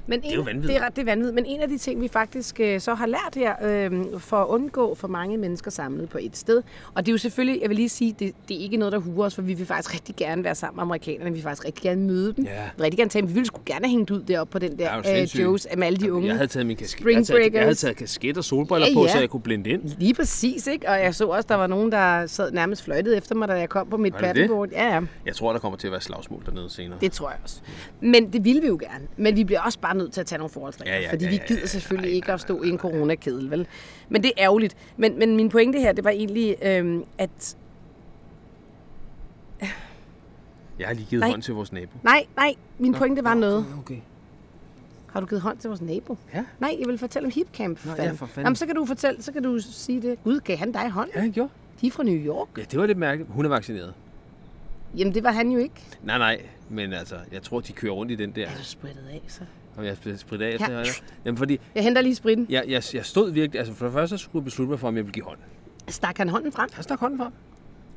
[0.07, 0.69] Men en, er jo vanvittigt.
[0.69, 1.35] Det er, ret- det er vanvittigt.
[1.35, 4.47] Men en af de ting, vi faktisk øh, så har lært her, øh, for at
[4.49, 6.63] undgå for mange mennesker samlet på et sted,
[6.95, 8.99] og det er jo selvfølgelig, jeg vil lige sige, det, det er ikke noget, der
[8.99, 11.31] huer os, for vi vil faktisk rigtig gerne være sammen med amerikanerne.
[11.31, 12.45] Vi vil faktisk rigtig gerne møde dem.
[12.45, 12.51] Ja.
[12.51, 13.29] Vi vil rigtig gerne tage dem.
[13.29, 15.41] Vi ville sgu gerne have hængt ud deroppe på den Det er der øh.
[15.41, 16.29] Joes med alle de unge.
[16.29, 18.95] Jeg havde taget min kasket, jeg havde taget, jeg havde taget kasket og solbriller Ja,
[18.95, 19.13] på, ja.
[19.13, 19.83] så jeg kunne blende ind.
[19.99, 20.89] Lige præcis, ikke?
[20.89, 23.69] Og jeg så også, der var nogen, der sad nærmest fløjtede efter mig, da jeg
[23.69, 24.27] kom på mit det det?
[24.27, 24.69] paddleboard.
[24.73, 25.01] Ja, ja.
[25.27, 26.99] Jeg tror, der kommer til at være slagsmål dernede senere.
[27.01, 27.61] Det tror jeg også.
[28.01, 29.05] Men det ville vi jo gerne.
[29.17, 30.95] Men vi bliver også bare nødt til at tage nogle forholdsregler.
[30.95, 31.67] Ja, ja, fordi ja, vi ja, gider ja.
[31.67, 33.67] selvfølgelig Nej, ikke nej, at stå i en coronakedel, vel?
[34.09, 34.77] Men det er ærgerligt.
[34.97, 37.57] Men, men min pointe her, det var egentlig, øhm, at...
[40.79, 41.31] Jeg har lige givet Nej.
[41.31, 41.99] hånd til vores nabo.
[42.03, 43.67] Nej, nej, min pointe var Nå, noget.
[43.79, 43.99] Okay.
[45.07, 46.19] Har du givet hånd til vores nabo?
[46.35, 46.45] Ja.
[46.61, 47.85] Nej, jeg vil fortælle om Hipcamp.
[47.85, 48.07] Nå, fanden.
[48.07, 48.47] ja, for fanden.
[48.47, 50.25] Jamen, så kan du fortælle, så kan du sige det.
[50.25, 51.11] Gud, gav han dig hånd?
[51.15, 51.51] Ja, han gjorde.
[51.81, 52.49] De er fra New York.
[52.59, 53.31] Ja, det var lidt mærkeligt.
[53.33, 53.95] Hun er vaccineret.
[54.97, 55.75] Jamen, det var han jo ikke.
[56.03, 58.47] Nej, nej, men altså, jeg tror, de kører rundt i den der.
[58.47, 59.41] Er du spredt af, så?
[59.77, 60.85] Og jeg bliver spritet af Ja.
[61.25, 62.47] Jamen, fordi Jeg henter lige spritten.
[62.51, 63.59] jeg, jeg, jeg stod virkelig...
[63.59, 65.39] Altså, for det første skulle jeg beslutte mig for, om jeg ville give hånd.
[65.89, 66.69] Stak han hånden frem?
[66.77, 67.33] Jeg stak hånden frem.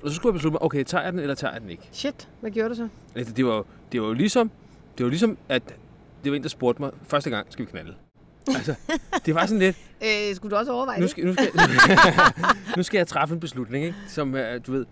[0.04, 1.84] Og så skulle jeg beslutte mig, okay, tager jeg den, eller tager jeg den ikke?
[1.92, 2.88] Shit, hvad gjorde du så?
[3.16, 4.52] Altså, det var, det var jo ligesom,
[4.98, 5.64] det var ligesom, at
[6.24, 7.94] det var en, der spurgte mig, første gang skal vi knalde.
[8.48, 8.76] Altså,
[9.26, 9.78] det var sådan lidt,
[10.30, 11.10] Øh, skulle du også overveje nu det?
[11.12, 11.48] skal, nu skal,
[12.78, 13.98] nu skal jeg træffe en beslutning, ikke?
[14.08, 14.86] Som, øh, du ved,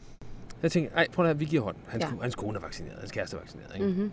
[0.63, 1.76] jeg tænkte, ej, prøv at vi giver hånd.
[1.88, 2.10] Hans, Ja.
[2.22, 3.88] hans kone er vaccineret, hans kæreste er vaccineret, ikke?
[3.88, 4.12] Mhm.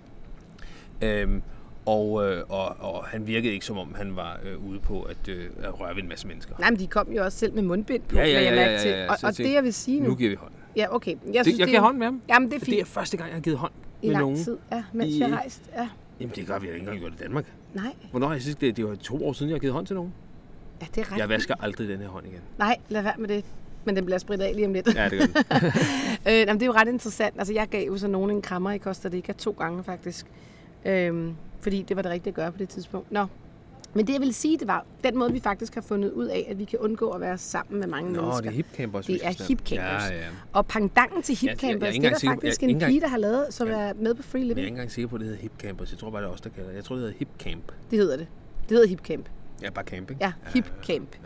[1.02, 1.42] Øhm,
[1.90, 5.28] og, øh, og, og han virkede ikke som om, han var øh, ude på at,
[5.28, 6.54] øh, at røre ved en masse mennesker.
[6.58, 8.78] Nej, men de kom jo også selv med mundbind på, Ja, ja, ja, mærke ja,
[8.78, 8.90] til.
[8.90, 9.10] ja, ja.
[9.10, 10.08] Og, og det, jeg vil sige nu...
[10.08, 10.52] Nu giver vi hånd.
[10.76, 11.10] Ja, okay.
[11.10, 12.22] Jeg, Det, synes, jeg det, giver hånd med ham.
[12.28, 12.80] Jamen, det er Det fint.
[12.80, 13.72] er første gang, jeg har givet hånd
[14.02, 14.44] I med lang nogen.
[14.44, 15.62] tid, ja, mens I- jeg rejst.
[15.76, 15.88] Ja.
[16.20, 17.44] Jamen, det gør vi jo ikke engang gjort i Danmark.
[17.74, 18.60] Nej, Hvornår har jeg sidst?
[18.60, 20.12] Det, det var to år siden, jeg har givet hånd til nogen.
[20.80, 21.18] ja, det er ret.
[21.18, 22.40] Jeg vasker aldrig den her hånd igen.
[22.58, 23.44] Nej, lad være med det.
[23.84, 24.94] Men den bliver spredt af lige om lidt.
[24.94, 25.26] Ja, det gør
[25.58, 25.66] den.
[26.28, 27.34] øh, jamen, det er jo ret interessant.
[27.38, 30.26] Altså, jeg gav jo så nogen en krammer i Costa Rica to gange faktisk.
[30.84, 33.12] Øhm, fordi det var det rigtige at gøre på det tidspunkt.
[33.12, 33.26] Nå.
[33.94, 36.46] Men det jeg vil sige, det var den måde, vi faktisk har fundet ud af,
[36.50, 38.40] at vi kan undgå at være sammen med mange Nå, mennesker.
[38.42, 39.06] det er hipcampers.
[39.06, 40.10] Det er hipcampers.
[40.10, 40.26] Ja, ja.
[40.52, 42.78] Og pangdangen til jeg- jeg er hipcampers, ikke det er der på- faktisk jeg en
[42.78, 43.74] pige, der har lavet, som Ja.
[43.78, 44.64] er med på Free Men jeg er Living.
[44.66, 45.90] ikke engang sikker på, at det hedder hipcampers.
[45.90, 46.76] Jeg tror bare, det er os, der kalder det.
[46.76, 47.72] Jeg tror, det hedder hipcamp.
[47.90, 48.26] Det hedder det.
[48.62, 49.26] Det hedder hipcamp.
[49.62, 50.20] Ja, bare camping.
[50.20, 51.16] Ja, hipcamp.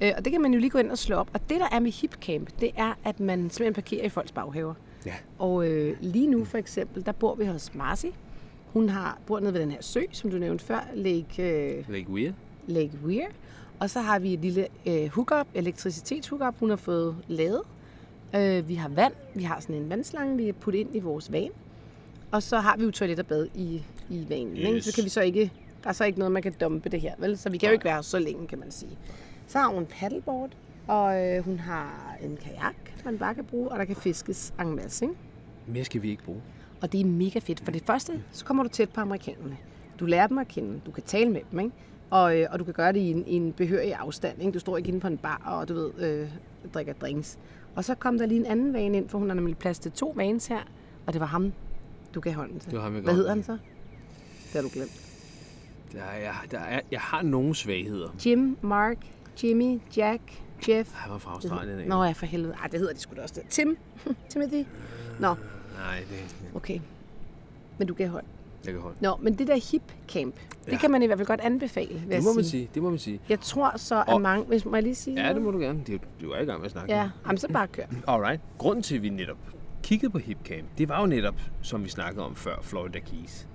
[0.00, 1.28] Øh, og det kan man jo lige gå ind og slå op.
[1.32, 4.74] Og det, der er med hipcamp, det er, at man simpelthen parkerer i folks baghaver.
[5.06, 5.12] Ja.
[5.38, 8.06] Og øh, lige nu for eksempel, der bor vi hos Marcy.
[8.72, 12.10] Hun har bor nede ved den her sø, som du nævnte før, Lake, øh, Lake
[12.10, 12.32] Weir.
[12.66, 13.26] Lake Weir.
[13.80, 17.62] Og så har vi et lille øh, hookup, elektricitetshookup, hun har fået lavet.
[18.36, 21.32] Øh, vi har vand, vi har sådan en vandslange, vi har puttet ind i vores
[21.32, 21.50] van.
[22.30, 24.56] Og så har vi jo toilet og bad i, i vanen.
[24.56, 24.72] Ikke?
[24.72, 24.84] Yes.
[24.84, 25.52] Så kan vi så ikke,
[25.82, 27.38] der er så ikke noget, man kan dumpe det her, vel?
[27.38, 28.98] Så vi kan jo ikke være så længe, kan man sige.
[29.46, 30.50] Så har hun en paddleboard,
[30.86, 32.74] og øh, hun har en kajak,
[33.04, 35.16] man bare kan bruge, og der kan fiskes en masse, ikke?
[35.66, 36.40] Mere skal vi ikke bruge.
[36.80, 37.60] Og det er mega fedt.
[37.64, 39.56] For det første, så kommer du tæt på amerikanerne.
[40.00, 40.80] Du lærer dem at kende.
[40.86, 41.72] Du kan tale med dem, ikke?
[42.10, 44.40] Og, øh, og du kan gøre det i en, i en behørig afstand.
[44.40, 44.52] Ikke?
[44.52, 46.28] Du står ikke inde på en bar og du ved, øh,
[46.74, 47.38] drikker drinks.
[47.74, 49.92] Og så kom der lige en anden vane ind, for hun har nemlig plads til
[49.92, 50.60] to vanes her.
[51.06, 51.52] Og det var ham,
[52.14, 52.70] du gav hånden til.
[52.70, 53.52] Det var ham, jeg Hvad hedder han så?
[53.52, 55.02] Det har du glemt.
[55.92, 58.08] Der er, jeg, der er, jeg har nogle svagheder.
[58.26, 59.06] Jim, Mark,
[59.42, 60.22] Jimmy, Jack,
[60.68, 60.92] Jeff.
[60.94, 61.78] Han var fra Australien.
[61.78, 61.90] ikke?
[61.90, 62.54] Nå ja, for helvede.
[62.60, 63.34] Ej, det hedder de sgu da også.
[63.34, 63.48] Det.
[63.48, 63.78] Tim.
[64.30, 64.64] Timothy.
[65.20, 65.34] Nå,
[65.76, 66.80] Nej, det, okay.
[67.78, 68.26] Men du kan holde.
[68.64, 68.96] Jeg kan holde.
[69.00, 70.34] Nå, men det der hip camp,
[70.66, 70.78] det Ja.
[70.78, 72.50] kan man i hvert fald godt anbefale, vil Det må man sige.
[72.50, 72.70] sige.
[72.74, 73.20] Det må man sige.
[73.28, 74.44] Jeg tror så, at Og- mange...
[74.44, 75.44] Hvis, må jeg lige sige Ja, det noget?
[75.44, 75.82] må du gerne.
[75.86, 76.92] Det er Du er i gang med at snakke.
[76.94, 77.84] Ja, jamen, så bare kør.
[78.08, 78.40] Alright.
[78.58, 79.36] Grunden til, at vi netop
[79.82, 83.46] kiggede på HipCamp, det var jo netop, som vi snakkede om før, Florida Keys.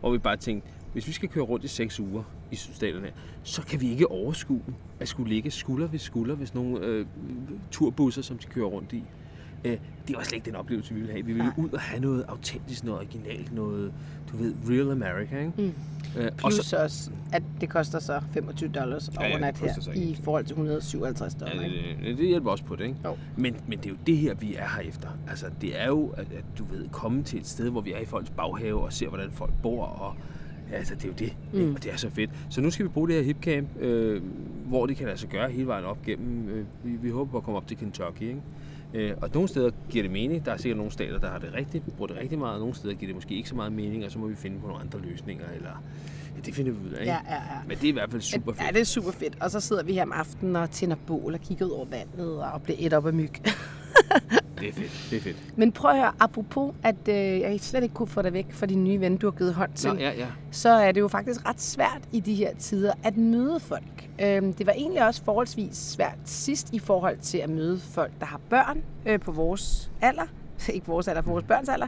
[0.00, 3.12] Hvor vi bare tænkte, hvis vi skal køre rundt i seks uger i sydstaterne,
[3.42, 4.62] så kan vi ikke overskue
[5.00, 7.06] at skulle ligge skulder ved skulder, hvis nogle øh,
[7.70, 9.04] turbusser, som de kører rundt i.
[9.64, 9.76] Øh,
[10.08, 11.26] det var slet ikke den oplevelse, vi ville have.
[11.26, 11.64] Vi ville Nej.
[11.64, 13.92] ud og have noget autentisk, noget originalt, noget,
[14.32, 15.52] du ved, real America, ikke?
[15.58, 15.72] Mm.
[16.20, 19.58] Øh, og Plus så, så, også, at det koster så 25 dollars Ja, ja, overnat
[19.58, 21.64] her, så i forhold til 157 Ja, dollars.
[21.66, 21.76] ikke?
[21.76, 22.96] det, det, det hjælper også på det, ikke?
[23.04, 23.16] Jo.
[23.36, 25.08] Men, men det er jo det her, vi er her efter.
[25.28, 27.98] Altså, det er jo, at, at du ved, komme til et sted, hvor vi er
[27.98, 30.14] i folks baghave og ser, hvordan folk bor, og
[30.72, 31.74] altså, det er jo det, mm.
[31.74, 32.30] og det er så fedt.
[32.50, 34.22] Så nu skal vi bruge det her hipcamp, øh,
[34.66, 37.36] hvor det kan lade sig gøre hele vejen op gennem, øh, vi, vi håber på
[37.36, 38.40] at komme op til Kentucky, ikke?
[38.96, 40.44] Øh, og nogle steder giver det mening.
[40.46, 42.74] Der er sikkert nogle stater, der har det rigtigt, bruger det rigtig meget, og nogle
[42.74, 44.82] steder giver det måske ikke så meget mening, og så må vi finde på nogle
[44.82, 45.70] andre løsninger, eller
[46.36, 47.12] ja, det finder vi ud af, ikke?
[47.12, 47.60] Ja, ja, ja.
[47.68, 48.66] Men det er i hvert fald super fedt.
[48.66, 49.36] Ja, det er super fedt.
[49.40, 52.42] Og så sidder vi her om aftenen og tænder bål og kigger ud over vandet
[52.42, 53.32] og bliver et op af myg.
[54.60, 55.58] Det er fedt, det er fedt.
[55.58, 58.66] Men prøv at høre, apropos, at øh, jeg slet ikke kunne få dig væk fra
[58.66, 59.90] din nye ven, du har givet hånd til.
[59.90, 60.26] Nå, ja, ja.
[60.50, 64.08] så er det jo faktisk ret svært i de her tider at møde folk.
[64.20, 68.26] Øhm, det var egentlig også forholdsvis svært sidst i forhold til at møde folk, der
[68.26, 70.26] har børn øh, på vores alder.
[70.74, 71.86] Ikke vores alder, på vores børns alder.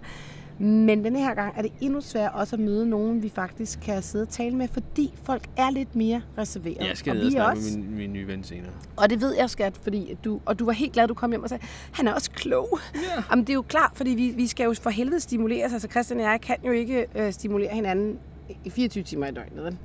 [0.59, 4.03] Men denne her gang er det endnu sværere også at møde nogen, vi faktisk kan
[4.03, 6.89] sidde og tale med, fordi folk er lidt mere reserveret.
[6.89, 8.71] Jeg skal og vi snakke også, med min, min nye ven senere.
[8.97, 11.31] og det ved jeg, skat, fordi at du, og du var helt glad, du kom
[11.31, 12.79] hjem og sagde, han er også klog.
[12.95, 13.01] Ja.
[13.31, 15.73] Jamen, det er jo klart, fordi vi, vi skal jo for helvede stimuleres.
[15.73, 18.19] Altså, Christian og jeg kan jo ikke øh, stimulere hinanden
[18.65, 19.77] i 24 timer i døgnet, vel?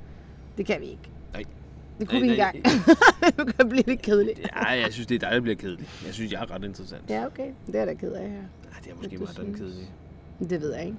[0.58, 1.10] Det kan vi ikke.
[1.32, 1.42] Nej.
[1.98, 2.52] Det kunne Nej, vi ikke nej.
[2.54, 2.86] engang.
[3.46, 4.38] det kan blive lidt kedeligt.
[4.38, 6.02] Ja, jeg synes, det er dig, der bliver kedeligt.
[6.06, 7.02] Jeg synes, jeg er ret interessant.
[7.10, 7.48] Ja, okay.
[7.66, 8.28] Det er da ked af, ja.
[8.28, 8.40] Nej,
[8.84, 9.46] det er måske mig, der er
[10.50, 10.96] Det ved jeg ikke.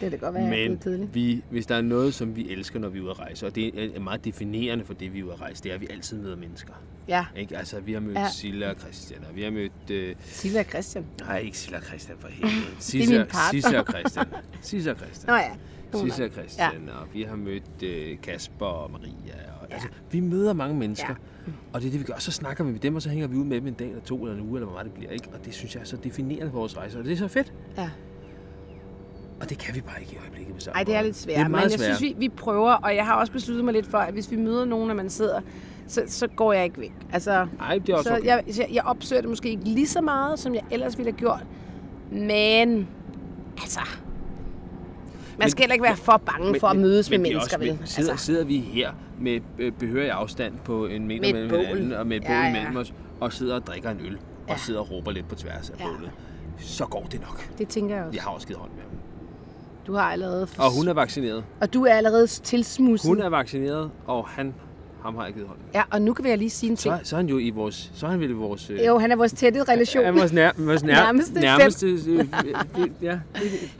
[0.00, 1.08] Det kan godt være, Men kedelig.
[1.14, 3.54] vi, hvis der er noget, som vi elsker, når vi er ude at rejse, og
[3.54, 5.86] det er meget definerende for det, vi er ude at rejse, det er, at vi
[5.90, 6.72] altid møder mennesker.
[7.08, 7.56] Ja, Ikke?
[7.56, 8.28] Altså, vi har mødt Ja.
[8.32, 9.72] Silla og Christian, og vi har mødt...
[9.90, 11.04] Øh, Silja og Christian.
[11.20, 12.54] nej, ikke Silla og Christian for helvede.
[12.78, 13.24] Sissa.
[13.50, 14.26] Sissa og Christian.
[14.60, 15.30] Sissa og Christian.
[15.32, 15.50] Nå ja.
[16.08, 16.92] Sissa og Christian, ja.
[17.00, 19.12] og vi har mødt øh, Kasper og Maria.
[19.60, 19.74] Og, Ja.
[19.74, 21.14] altså, vi møder mange mennesker,
[21.46, 21.52] ja.
[21.72, 22.14] og det er det, vi gør.
[22.14, 23.88] Og så snakker vi med dem, og så hænger vi ud med dem en dag
[23.88, 25.10] eller to eller en uge, eller hvor meget det bliver.
[25.10, 25.28] Ikke?
[25.32, 27.52] Og det synes jeg er så definerende for vores rejse, og det er så fedt.
[27.76, 27.90] Ja.
[29.40, 30.76] Og det kan vi bare ikke i øjeblikket med sammen.
[30.78, 31.96] Ej, det er lidt svært, Det er men jeg svært.
[31.96, 34.36] synes, vi, vi prøver, og jeg har også besluttet mig lidt for, at hvis vi
[34.36, 35.40] møder nogen, og man sidder,
[35.86, 36.92] så, så går jeg ikke væk.
[37.12, 38.24] Altså, Ej, det er også så okay.
[38.26, 41.18] jeg, jeg, jeg opsøger det måske ikke lige så meget, som jeg ellers ville have
[41.18, 41.44] gjort,
[42.10, 42.88] men
[43.60, 47.30] altså, man Men- skal heller ikke være for bange for at mødes med det er
[47.32, 47.78] mennesker, også, vel?
[47.78, 49.40] men Sidder, Altså, sidder vi her med
[49.78, 52.78] behørig afstand på en meter Med mellem hinanden, og med et bål Ja, ja.
[52.78, 54.52] os, og sidder og drikker en øl, Ja.
[54.52, 55.84] og sidder og råber lidt på tværs af Ja.
[55.84, 56.10] bålet,
[56.58, 57.58] så går det nok.
[57.58, 58.16] det tænker jeg også.
[58.16, 58.89] Jeg har også givet hånd med.
[59.86, 60.46] Du har allerede...
[60.58, 61.44] Og hun er vaccineret.
[61.60, 63.08] og du er allerede tilsmusset.
[63.08, 64.54] Hun er vaccineret, og han,
[65.02, 65.66] ham har jeg givet hånd med.
[65.74, 66.94] Ja, og nu kan jeg lige sige en ting.
[67.02, 68.70] Så, så er han jo i vores, så er han vel i vores...
[68.70, 70.04] Øh, Jo, han er vores tætte relation.
[70.04, 72.24] han er vores, nær, vores nær, Nærmeste nærmeste øh, øh,
[72.76, 73.18] det- ja,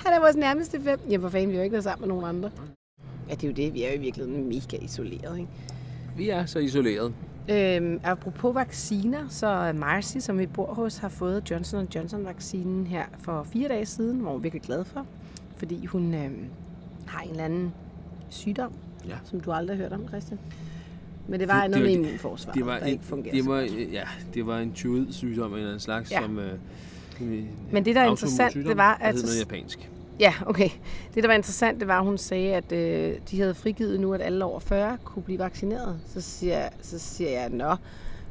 [0.06, 0.98] Han er vores nærmeste fem.
[1.10, 2.50] Ja, for fanden, vi har jo ikke været sammen med nogen andre.
[3.28, 3.74] Ja, det er jo det.
[3.74, 5.48] Vi er jo i virkeligheden mega isoleret, ikke?
[6.16, 7.12] vi er så isoleret.
[7.50, 13.46] Øhm, apropos vacciner, så Marcy, som vi bor hos, har fået Johnson Johnson-vaccinen her for
[13.52, 15.06] fire dage siden, hvor hun er virkelig glad for,
[15.60, 16.44] fordi hun øhm,
[17.06, 17.72] har en eller anden
[18.30, 18.72] sygdom,
[19.08, 19.14] Ja.
[19.24, 20.38] som du aldrig har hørt om, Christian.
[21.28, 23.34] Men det var Det- noget det med var- immunforsvaret, Det var, der en, ikke fungerer
[23.34, 24.02] det var, øh, ja,
[24.34, 26.20] det var en tyvet sygdom af en eller anden slags, Ja.
[26.22, 26.38] som...
[26.38, 26.52] Øh,
[27.72, 29.14] Men det, der er interessant, det var, at...
[29.14, 29.90] Det noget japansk.
[30.20, 30.68] Ja, okay.
[31.14, 34.14] Det, der var interessant, det var, at hun sagde, at øh, de havde frigivet nu,
[34.14, 36.00] at alle over 40 kunne blive vaccineret.
[36.06, 37.76] Så siger, jeg- så siger jeg, nå,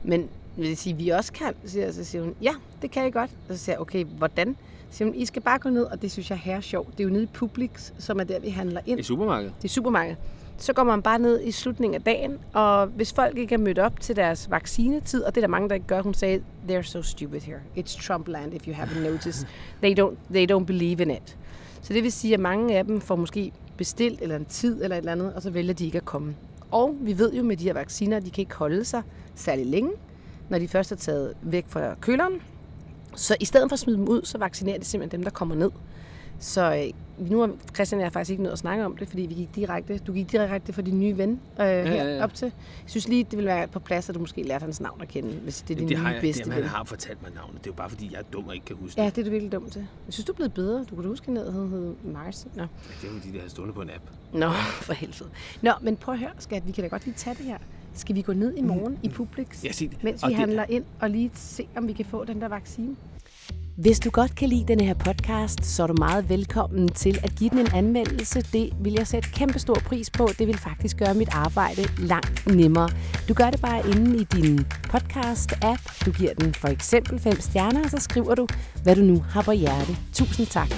[0.04, 1.54] men vil det sige, at vi også kan?
[1.66, 3.30] Så siger, jeg- så siger hun, ja, det kan I godt.
[3.50, 4.56] Og så siger jeg, okay, hvordan?
[4.92, 6.92] Så siger I skal bare gå ned, og det synes jeg er sjovt.
[6.92, 9.00] Det er jo nede i Publix, som er der, vi handler ind.
[9.00, 9.54] I supermarkedet.
[9.58, 10.18] Det er supermarkedet.
[10.58, 13.80] Så går man bare ned i slutningen af dagen, og hvis folk ikke er mødt
[13.80, 16.82] op til deres vaccinetid, og det er der mange, der ikke gør, hun sagde, they're
[16.82, 17.60] so stupid here.
[17.78, 19.48] It's Trumpland, if you haven't noticed.
[19.82, 21.38] They don't, they don't believe in it.
[21.82, 24.96] Så det vil sige, at mange af dem får måske bestilt eller en tid eller
[24.96, 26.36] et eller andet, og så vælger de ikke at komme.
[26.72, 29.02] Og vi ved jo med de her vacciner, at de kan ikke holde sig
[29.36, 29.92] særlig længe,
[30.50, 32.34] når de først er taget væk fra køleren.
[33.20, 35.56] Så i stedet for at smide dem ud, så vaccinerer de simpelthen dem, der kommer
[35.56, 35.72] ned.
[36.40, 39.22] Så øh, nu har Christian og jeg faktisk ikke nødt at snakke om det, fordi
[39.22, 42.24] vi gik direkte, du gik direkte for din nye ven øh, ja, her ja, ja.
[42.24, 42.46] op til.
[42.46, 42.54] Jeg
[42.86, 45.30] synes lige, det ville være på plads, at du måske lærte hans navn at kende,
[45.30, 46.64] hvis det er din det nye har jeg, bedste det, ven.
[46.64, 47.58] han har fortalt mig navnet.
[47.58, 49.16] Det er jo bare, fordi jeg er dum og ikke kan huske Ja, det.
[49.16, 49.88] det er du virkelig dum til.
[50.06, 50.84] Jeg synes, du er blevet bedre.
[50.84, 52.46] Du da huske, at han hed Marcy.
[52.56, 52.64] Nå.
[53.02, 54.04] Det er fordi, det har stående på en app.
[54.34, 54.52] Nå,
[54.88, 55.30] for helvede.
[55.62, 56.68] Nå, men prøv at høre, skat.
[56.68, 57.58] Vi kan da godt lige tage det her.
[58.00, 60.04] Skal vi gå ned i morgen i Publix, Ja, sig det.
[60.04, 62.48] mens Og vi det- handler ind, og lige se, om vi kan få den der
[62.48, 62.96] vaccine?
[63.76, 67.32] Hvis du godt kan lide denne her podcast, så er du meget velkommen til at
[67.36, 68.42] give den en anmeldelse.
[68.42, 70.30] Det vil jeg sætte kæmpe stor pris på.
[70.40, 72.90] Det vil faktisk gøre mit arbejde langt nemmere.
[73.30, 74.60] Du gør det bare inde i din
[74.94, 76.06] podcast-app.
[76.06, 78.48] Du giver den for eksempel 5 stjerner, og så skriver du,
[78.84, 79.98] hvad du nu har på hjerte.
[80.14, 80.70] Tusind tak.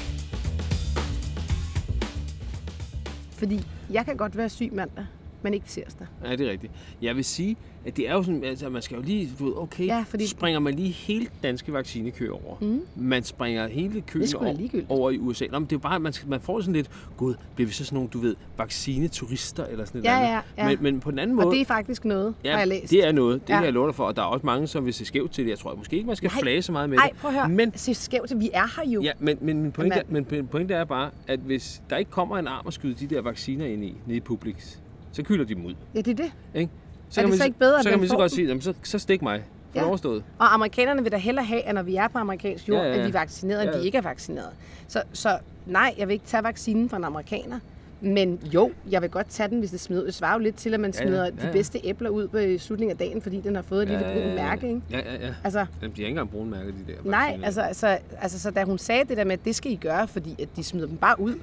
[3.31, 5.05] Fordi jeg kan godt være syg mandag,
[5.43, 6.07] men ikke tirsdag.
[6.25, 6.73] Ja, det er rigtigt.
[7.01, 9.53] Jeg vil sige, at det er jo sådan, altså man skal jo lige, du ved,
[9.57, 12.57] okay, Ja, ja, fordi- springer man lige hele danske vaccinekø over.
[12.61, 12.81] Mm.
[12.95, 15.45] Man springer hele køen er over, over i USA.
[15.51, 17.73] Nå, men det er jo bare, man, skal, man får sådan lidt, gud, bliver vi
[17.73, 20.27] så sådan nogle, du ved, vaccineturister eller sådan Ja, noget.
[20.31, 20.67] ja, ja.
[20.69, 22.91] Men, men på den anden måde, Og det er faktisk noget, har jeg læst.
[22.91, 23.41] det er noget.
[23.41, 23.53] Det Ja.
[23.53, 23.59] ja.
[23.59, 24.03] kan jeg love dig for.
[24.05, 25.49] Og der er også mange, som vil se skævt til det.
[25.51, 26.41] Jeg tror måske ikke, man skal Nej.
[26.41, 27.17] flage så meget med Nej, det.
[27.17, 27.49] prøv at høre.
[27.49, 29.01] Men, Se skævt til, vi er her jo.
[29.01, 30.25] ja, men, men, min pointe, er, Mand.
[30.29, 33.21] men pointe er bare, at hvis der ikke kommer en arm og skyder de der
[33.21, 34.77] vacciner ind i, nede i Publix,
[35.11, 35.73] så kylder de dem ud.
[35.95, 36.31] ja det er det.
[36.53, 36.71] Ikke?
[37.17, 38.99] Er det så ikke bedre, så man kan man så godt sige, jamen, så, så
[38.99, 39.41] stik mig.
[39.71, 39.81] For Ja.
[39.81, 39.87] ja.
[39.87, 40.23] overstået.
[40.39, 42.89] Og amerikanerne vil da hellere have, at når vi er på amerikansk jord, ja, Ja,
[42.89, 43.01] ja, ja.
[43.01, 43.79] at vi er vaccineret, end Ja.
[43.79, 44.49] de ikke er vaccineret.
[44.87, 47.59] Så, så nej, jeg vil ikke tage vaccinen fra en amerikaner.
[48.01, 50.03] Men jo, jeg vil godt tage den, hvis det smider.
[50.03, 51.07] Det svarer jo lidt til, at man Ja, ja.
[51.07, 51.51] smider Ja, de ja.
[51.51, 54.67] bedste æbler ud på slutningen af dagen, fordi den har fået et lille brunt mærke.
[54.67, 54.81] Ikke?
[54.91, 55.33] Ja, ja, ja.
[55.43, 58.51] Altså, Jamen, de har ikke engang brune mærker, de der nej, altså, altså, altså, så
[58.51, 60.87] da hun sagde det der med, at det skal I gøre, fordi at de smider
[60.87, 61.35] dem bare ud,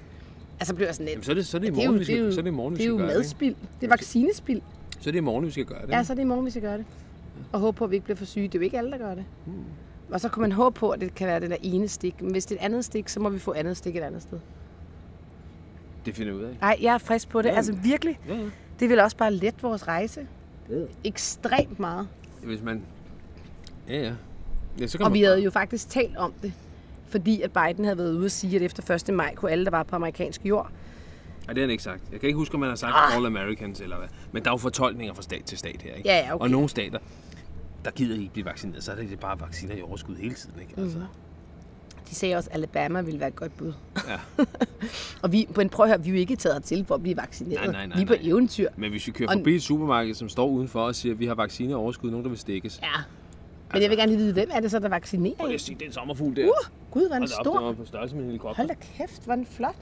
[0.61, 1.85] altså blev jeg sådan lidt, Jamen, så er det, så er det i det er
[1.85, 2.85] jo, morgen, vi det er skal, jo, så er det i morgen, vi det er
[2.87, 3.12] skal jo gøre det.
[3.12, 3.18] ikke?
[3.18, 3.55] madspild.
[3.81, 4.61] Det er vaccinespild.
[5.01, 5.88] Så er det i morgen, vi skal gøre det.
[5.88, 6.87] Ja, så er det i morgen, vi skal gøre det.
[7.53, 8.49] Og håbe på, at vi ikke bliver for syge.
[8.49, 9.25] Det er jo ikke alle, der gør det.
[10.11, 12.23] Og så kan man håbe på, at det kan være den der ene stik.
[12.23, 14.23] Men hvis det er et andet stik, så må vi få andet stik et andet
[14.23, 14.38] sted.
[16.07, 16.57] Det finder vi ud af.
[16.61, 17.49] Nej, jeg er frisk på det.
[17.49, 17.55] Ja.
[17.57, 18.18] Altså virkelig.
[18.29, 18.40] Ja, ja.
[18.81, 20.27] Det vil også bare lette vores rejse.
[20.71, 20.75] Ja.
[21.05, 22.09] Ekstremt meget.
[22.44, 22.83] Hvis man...
[23.88, 24.12] Ja, ja.
[24.81, 26.53] ja så kan Og man vi havde bare- jo faktisk talt om det.
[27.09, 29.14] Fordi at Biden havde været ude og sige, at efter 1.
[29.14, 30.71] maj kunne alle, der var på amerikansk jord.
[31.47, 32.03] Nej, det har han ikke sagt.
[32.12, 33.16] Jeg kan ikke huske, om man har sagt Ah.
[33.16, 34.09] All Americans eller hvad.
[34.33, 36.09] Men der er jo fortolkninger fra stat til stat her, ikke?
[36.09, 36.42] Ja, ja, okay.
[36.42, 36.99] Og nogle stater,
[37.85, 40.75] der gider ikke blive vaccineret, så er det bare vacciner i overskud hele tiden, ikke?
[40.81, 40.99] Altså,
[42.11, 43.73] De sagde også, at Alabama ville være et godt bud.
[44.09, 44.44] ja.
[45.23, 47.16] Og vi, men prøv at høre, vi er jo ikke taget til for at blive
[47.16, 47.62] vaccineret.
[47.64, 48.23] Nej, nej, nej, vi er på nej.
[48.31, 48.68] eventyr.
[48.77, 51.27] Men hvis vi kører Og- forbi et supermarked, som står udenfor og siger, at vi
[51.27, 52.81] har vacciner i overskud, nogen der vil stikkes.
[52.83, 52.88] Ja.
[53.73, 55.35] Men jeg vil gerne lige vide, hvem er det så, der vaccinerer?
[55.37, 56.45] Prøv lige at se den sommerfugl der.
[56.45, 56.51] Uh,
[56.91, 57.57] gud, hvor er den da op, stor.
[57.59, 58.57] den var på størrelse med en helikopter.
[58.57, 59.77] Hold da kæft, hvor er den flot.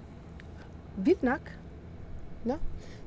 [0.96, 1.40] Vildt nok.
[2.44, 2.54] Nå,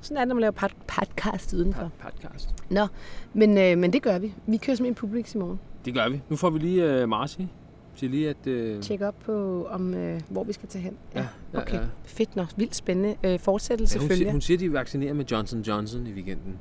[0.02, 1.92] sådan er det, når man laver pod- podcast udenfor.
[2.00, 2.56] Podcast.
[2.70, 2.88] Nå,
[3.34, 4.34] men, øh, men det gør vi.
[4.48, 5.60] Vi kører simpelthen Publix i morgen.
[5.86, 6.22] Det gør vi.
[6.30, 7.48] Nu får vi lige uh, Marci
[7.96, 8.76] til lige at...
[8.78, 10.98] Uh, Tjek op på, om, øh, hvor vi skal tage hen.
[11.15, 11.74] Ja, ja, okay.
[11.78, 11.84] ja.
[12.06, 12.48] Fedt nok.
[12.56, 13.15] Vildt spændende.
[13.24, 14.18] Øh, fortsættelse ja, hun, følger.
[14.18, 16.58] siger, hun siger, at de vaccinerer med Johnson Johnson i weekenden.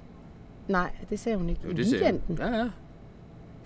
[0.69, 1.61] Nej, det sagde hun ikke.
[1.65, 2.21] Jo, I det sagde hun.
[2.21, 2.47] weekenden.
[2.55, 2.69] Ja, ja.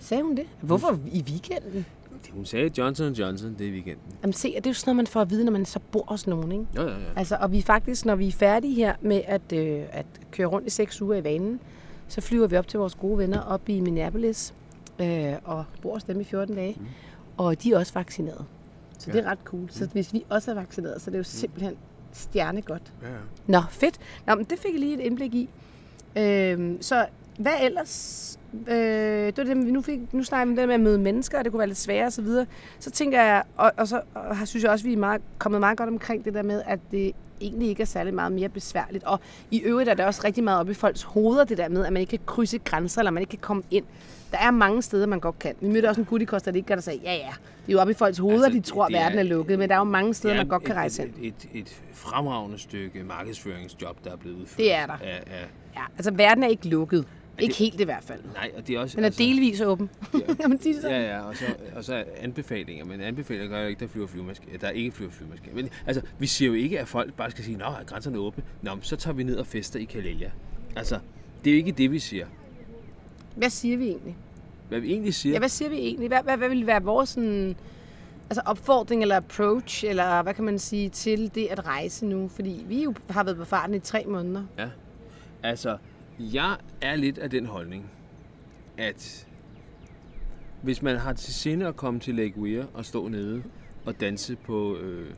[0.03, 0.45] Sagde hun det?
[0.61, 1.85] Hvorfor i weekenden?
[2.31, 4.03] Hun sagde Johnson Johnson, det er i weekenden.
[4.21, 6.05] Jamen se, det er jo sådan noget, man får at vide, når man så bor
[6.07, 6.65] hos nogen, ikke?
[6.75, 6.95] Ja, ja, ja.
[7.15, 10.67] Altså, og vi faktisk, når vi er færdige her med at, øh, at køre rundt
[10.67, 11.59] i seks uger i vanen,
[12.07, 14.53] så flyver vi op til vores gode venner op i Minneapolis
[14.99, 16.75] øh, og bor hos dem i 14 dage.
[16.79, 16.85] Mm.
[17.37, 18.45] Og de er også vaccineret.
[18.99, 19.17] Så ja.
[19.17, 19.69] det er ret cool.
[19.69, 21.75] Så hvis vi også er vaccineret, så er det jo simpelthen
[22.11, 22.93] stjernegodt.
[23.01, 23.17] ja, ja.
[23.47, 23.99] Nå, fedt.
[24.27, 25.49] Nå, men det fik jeg lige et indblik i.
[26.17, 27.05] Øhm, så
[27.37, 28.39] hvad ellers?
[28.67, 30.97] Øh, det var det, nu, fik, nu snakker vi om det der med at møde
[30.99, 32.11] mennesker, og det kunne være lidt sværere osv.
[32.11, 32.45] Så, videre.
[32.79, 35.59] så tænker jeg, og, og så og synes jeg også, at vi er meget, kommet
[35.59, 39.03] meget godt omkring det der med, at det egentlig ikke er særlig meget mere besværligt.
[39.03, 39.19] Og
[39.51, 41.93] i øvrigt er der også rigtig meget op i folks hoveder, det der med, at
[41.93, 43.85] man ikke kan krydse grænser, eller man ikke kan komme ind.
[44.31, 45.53] Der er mange steder, man godt kan.
[45.61, 47.17] Vi mødte også en gut i Costa Rica, der sagde, ja ja,
[47.65, 49.23] det er jo op i folks hoveder, Altså, de tror, at det er- verden er
[49.23, 51.13] lukket, men der er jo mange steder, Det er man godt kan rejse hen.
[51.21, 54.57] et, et, et fremragende stykke markedsføringsjob, der er blevet udført.
[54.57, 54.93] Det er der.
[54.93, 57.05] Af, af, Ja, altså verden er ikke lukket.
[57.39, 58.19] Ikke det- helt i hvert fald.
[58.33, 58.95] nej, og det er også...
[58.97, 59.89] Den er delvis åben.
[60.41, 61.01] kan man sige sådan?
[61.01, 62.85] Ja, ja, og så, og så anbefalinger.
[62.85, 64.57] Men anbefalinger gør jo ikke, der flyver flyvemaskiner.
[64.57, 65.55] Der ikke flyver flyvemaskiner.
[65.55, 68.43] Men altså, vi siger jo ikke, at folk bare skal sige, Nå, er grænserne åbne?
[68.61, 70.31] Nå, men så tager vi ned og fester i Kalelia.
[70.75, 70.99] Altså,
[71.43, 72.25] det er jo ikke det, vi siger.
[73.35, 74.15] Hvad siger vi egentlig?
[74.69, 76.07] Hvad vi egentlig siger, Ja, hvad siger vi egentlig?
[76.07, 77.55] Hvad, hvad, hvad vil være vores sådan,
[78.29, 82.27] altså opfordring eller approach, eller hvad kan man sige, til det at rejse nu?
[82.27, 84.43] Fordi vi jo har været på farten i tre måneder.
[84.57, 84.67] Ja.
[85.43, 85.77] Altså,
[86.19, 87.91] jeg er lidt af den holdning,
[88.77, 89.27] at
[90.61, 93.43] hvis man har til sinde at komme til Lake Weir og stå nede
[93.85, 95.09] og danse på øh,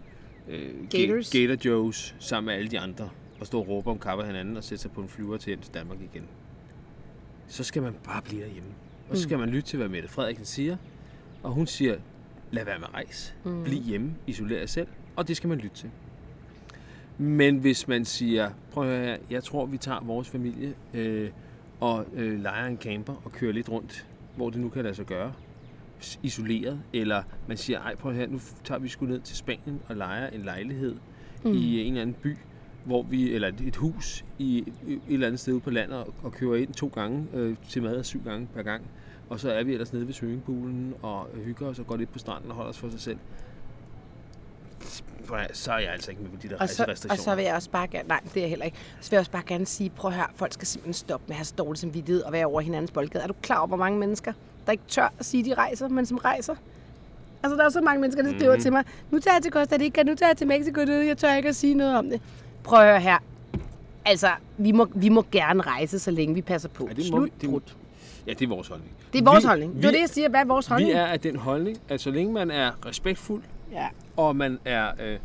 [0.48, 1.32] øh, Ga- Gators.
[1.32, 4.64] Gator Joes sammen med alle de andre, og stå og råbe om kapper hinanden og
[4.64, 6.24] sætte sig på en flyver til hjem til Danmark igen,
[7.48, 8.70] så skal man bare blive derhjemme.
[9.10, 10.78] Og så skal man lytte til, hvad Mette Frederiksen siger.
[11.44, 11.98] Og hun siger,
[12.52, 13.34] lad være med at rejse.
[13.44, 13.64] Mm.
[13.64, 14.88] Bliv hjemme, isoler jer selv.
[15.16, 15.90] Og det skal man lytte til.
[17.18, 21.30] Men hvis man siger, prøv at høre her, jeg tror, vi tager vores familie øh,
[21.80, 25.06] og øh, leger en camper og kører lidt rundt, hvor det nu kan lade sig
[25.06, 25.34] gøre,
[26.24, 29.96] isoleret, eller man siger, ej prøv høre, nu tager vi sgu ned til Spanien og
[29.96, 30.96] leger en lejlighed
[31.44, 31.54] mm.
[31.54, 32.38] i en eller anden by,
[32.86, 36.32] hvor vi, eller et, hus i et, eller andet sted ude på landet og, og
[36.32, 38.84] kører ind to gange øh, til mad syv gange per gang.
[39.30, 42.12] Og så er vi ellers nede ved swimmingpoolen og øh, hygger os og går lidt
[42.12, 43.18] på stranden og holder os for sig selv.
[45.54, 47.24] Så er jeg altså ikke med på de der Og så, og rejserestriktioner.
[47.24, 48.78] så vil jeg også bare gerne, nej, det er jeg heller ikke.
[49.02, 51.34] Så vil jeg også bare gerne sige, prøv at høre, folk skal simpelthen stoppe med
[51.34, 53.24] at have så dårlig samvittighed og være over hinandens boldgade.
[53.24, 54.34] Er du klar over, hvor mange mennesker,
[54.66, 56.56] der ikke tør at sige, de rejser, men som rejser?
[57.44, 58.62] Altså, der er så mange mennesker, der skriver mm-hmm.
[58.62, 61.34] til mig, nu tager jeg til Costa Rica, nu tager jeg til Mexico, jeg tør
[61.36, 62.22] ikke at sige noget om det.
[62.64, 63.18] Prøv at høre her.
[64.06, 66.88] Altså, vi må, vi må gerne rejse, så længe vi passer på.
[66.88, 67.76] Ja, det må Slut, vi- det-.
[68.28, 68.92] Ja, det er vores holdning.
[69.14, 69.76] Det er vores Vi- holdning.
[69.76, 70.30] Det er vi- det, jeg siger.
[70.30, 70.94] Hvad er vores Vi holdning?
[70.94, 73.88] er af den holdning, at så længe man er respektfuld, Ja.
[74.18, 75.20] og man er øh,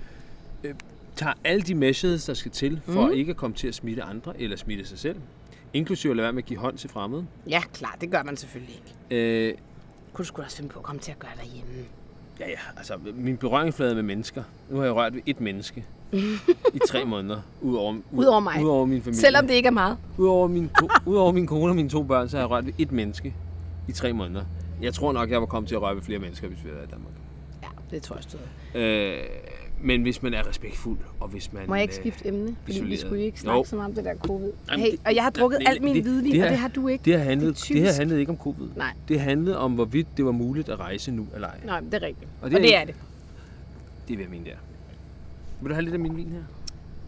[0.65, 0.75] øh,
[1.17, 3.13] tager alle de measures, der skal til, for mm.
[3.13, 5.17] ikke at komme til at smitte andre eller smitte sig selv,
[5.73, 7.27] inklusive at lade være med at give hånd til fremmede.
[7.49, 8.75] ja, klar, det gør man selvfølgelig
[9.11, 9.17] ikke.
[9.49, 9.55] Øh,
[10.13, 11.71] Kunne du sgu også finde på at komme til at gøre derhjemme?
[12.41, 14.43] ja, ja, altså min berøringsflade med mennesker.
[14.71, 15.85] Nu har jeg rørt ved et menneske
[16.75, 18.65] i tre måneder, udover, ud, Udover mig.
[18.65, 19.21] Udover min familie.
[19.21, 19.97] Selvom det ikke er meget.
[20.19, 22.73] Udover min, ko- udover min kone og mine to børn, så har jeg rørt ved
[22.79, 23.35] et menneske
[23.89, 24.45] i tre måneder.
[24.83, 26.77] Jeg tror nok, jeg var kommet til at røre ved flere mennesker, hvis vi havde
[26.77, 27.13] været i Danmark.
[27.91, 28.41] Det tror jeg stod.
[28.75, 29.17] Øh,
[29.83, 31.63] men hvis man er respektfuld, og hvis man...
[31.69, 32.57] Må jeg ikke øh, skifte emne?
[32.65, 33.65] Fordi vi skulle ikke snakke Jo.
[33.65, 34.53] så meget om det der covid.
[34.71, 36.59] Jamen, Hey, det- og jeg har drukket det- alt min det- hvidvin, det og det
[36.59, 37.05] har du ikke.
[37.05, 38.69] Det her, handlede, Det er det, det her handlede ikke om covid.
[38.77, 38.93] Nej.
[39.09, 41.59] Det handlede om, hvorvidt det var muligt at rejse nu eller ej.
[41.65, 42.31] Nej, det er rigtigt.
[42.41, 42.95] Og Og det det, er det er det.
[44.09, 44.57] Det vil jeg mene, der.
[45.61, 46.43] Vil du have lidt af min vin her?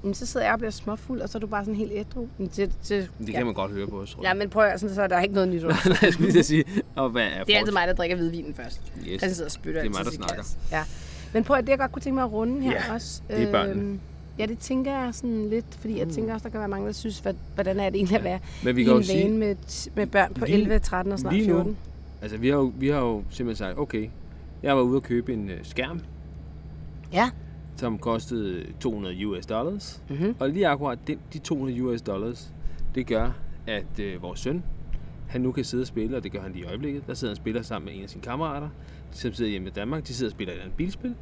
[0.03, 2.27] Men så sidder jeg og bliver småfuld, og så er du bare sådan helt ædru.
[2.38, 2.57] Men Det,
[2.88, 3.33] det, Det ja.
[3.33, 4.11] kan man godt høre på os.
[4.15, 4.37] tror Ja, jeg.
[4.37, 5.62] men prøv at sådan, så er der ikke noget nyt.
[5.62, 5.71] Nej,
[6.03, 6.65] jeg skulle lige sige,
[6.97, 7.73] og hvad er Det er altid forskel?
[7.75, 8.81] mig, der drikker hvidvinen først.
[9.09, 9.23] Yes.
[9.23, 10.45] Jeg sidder og spytter Det er mig, altid der snakker.
[10.73, 10.83] Ja.
[11.33, 13.23] Men prøv at det, jeg godt kunne tænke mig at runde her Ja, også.
[13.29, 13.81] det er børnene.
[13.81, 14.01] Øhm,
[14.38, 16.93] Ja, det tænker jeg sådan lidt, fordi jeg tænker også, der kan være mange, der
[16.93, 19.29] synes, hvad, hvordan er det egentlig at være Men vi i kan jo en sige,
[19.29, 19.57] med,
[19.95, 21.77] med børn på lige- 11, 13 og snart lige nu, 14.
[22.23, 24.09] altså vi har, jo, vi har jo simpelthen sagt, okay,
[24.62, 26.01] jeg var ude at købe en øh, skærm,
[27.12, 27.31] Ja.
[27.83, 30.03] Som kostede 200 US dollars.
[30.11, 30.35] Mhm.
[30.38, 32.53] Og lige akkurat den, de 200 US dollars,
[32.95, 33.31] det gør,
[33.66, 34.62] at øh, vores søn,
[35.29, 37.07] han nu kan sidde og spille, og det gør han lige i øjeblikket.
[37.07, 38.68] Der sidder han og spiller sammen med en af sine kammerater,
[39.11, 40.09] som sidder hjemme i Danmark.
[40.09, 41.14] De sidder og spiller et andet bilspil,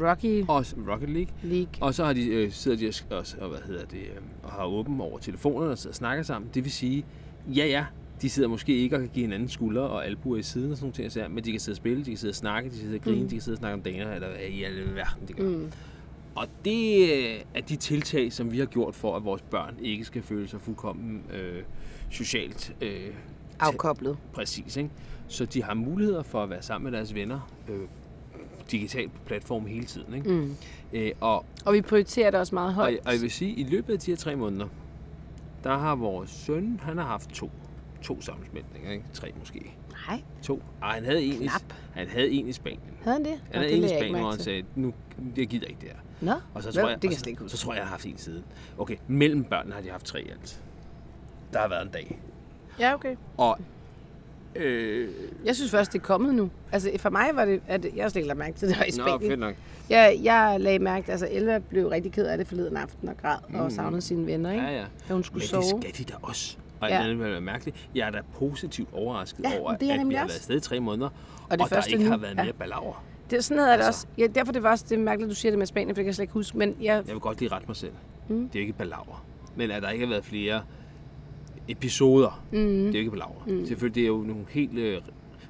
[0.00, 1.32] Rocky og Rocket League.
[1.42, 1.72] League.
[1.80, 4.50] Og så har de, øh, sidder de og, og, og, hvad hedder det, øh, og
[4.50, 6.50] har åben over telefonerne og sidder og snakker sammen.
[6.54, 7.04] Det vil sige,
[7.46, 7.84] ja ja,
[8.22, 10.92] de sidder måske ikke og kan give hinanden skuldre og albuer i siden og sådan
[10.98, 12.80] nogle ting, men de kan sidde og spille, de kan sidde og snakke, de kan
[12.80, 13.28] sidde og grine, mm.
[13.28, 15.48] de kan sidde og snakke om daner, eller hvad i alle verden de gør.
[15.48, 15.72] Mm.
[16.34, 20.04] Og det øh, er de tiltag, som vi har gjort for, at vores børn ikke
[20.04, 21.62] skal føle sig fuldkommen øh,
[22.10, 23.06] socialt øh,
[23.60, 24.16] Afkoblet.
[24.32, 24.76] præcis.
[24.76, 24.90] Ikke?
[25.28, 27.80] Så de har muligheder for at være sammen med deres venner øh,
[28.70, 30.14] digitalt på platform hele tiden.
[30.14, 30.30] Ikke?
[30.30, 30.56] Mm.
[30.92, 32.98] Øh, og, Og vi prioriterer det også meget og, højt.
[33.06, 34.66] og jeg vil sige, at i løbet af de her tre måneder,
[35.64, 37.50] der har vores søn, han har haft to,
[38.02, 39.04] to sammensmeltninger, ikke?
[39.12, 39.74] tre måske.
[40.08, 40.62] Nej, To.
[40.82, 41.48] Ej, han havde en, i,
[41.94, 42.80] han havde en i Spanien.
[43.04, 43.32] havde han det?
[43.32, 44.94] Han Nå, havde det en i Spanien, hvor han sagde, nu,
[45.36, 45.96] jeg gider ikke det her.
[46.20, 47.90] Nå, Og så tror jeg, det kan og jeg så, så tror jeg, jeg har
[47.90, 48.44] haft en siden.
[48.78, 50.62] Okay, mellem børnene har de haft tre alt.
[51.52, 52.20] Der har været en dag.
[52.78, 53.16] Ja, okay.
[53.36, 53.58] Og
[54.56, 55.08] øh,
[55.44, 56.50] Jeg synes først, det er kommet nu.
[56.72, 57.60] Altså, for mig var det...
[57.68, 59.30] At jeg har slet ikke lagt mærke til, det var i nå, Spanien.
[59.30, 59.54] fedt nok.
[59.90, 63.16] Jeg, jeg lagde mærke til, altså Elva blev rigtig ked af det forleden aften og
[63.16, 63.54] græd mm.
[63.60, 64.64] og savnede sine venner, ikke?
[64.64, 64.84] Ja, ja.
[65.08, 65.62] Da hun skulle Men sove.
[65.62, 66.56] det skal de da også.
[66.80, 66.94] Og Ja.
[66.94, 67.02] ja.
[67.02, 67.88] andet vil være mærkeligt.
[67.94, 70.12] Jeg er da positivt overrasket Ja, over, er at vi har også.
[70.14, 71.14] været afsted i tre måneder, og,
[71.50, 72.42] det og der første ikke nu, har været ja.
[72.44, 73.04] mere balaver.
[73.30, 73.98] Det er sådan noget, er det Altså.
[74.00, 74.06] også.
[74.18, 75.94] Ja, derfor det var også det er mærkeligt, at du siger det med Spanien, for
[75.94, 76.58] det kan jeg slet ikke huske.
[76.58, 77.92] Men jeg, Jeg vil godt lige rette mig selv.
[78.28, 78.48] Mm.
[78.48, 79.24] Det er jo ikke balaver.
[79.56, 80.62] Men at der ikke har været flere
[81.68, 83.44] episoder, mm, det er jo ikke balaver.
[83.46, 83.66] Mm.
[83.66, 85.00] Selvfølgelig det er jo nogle helt øh,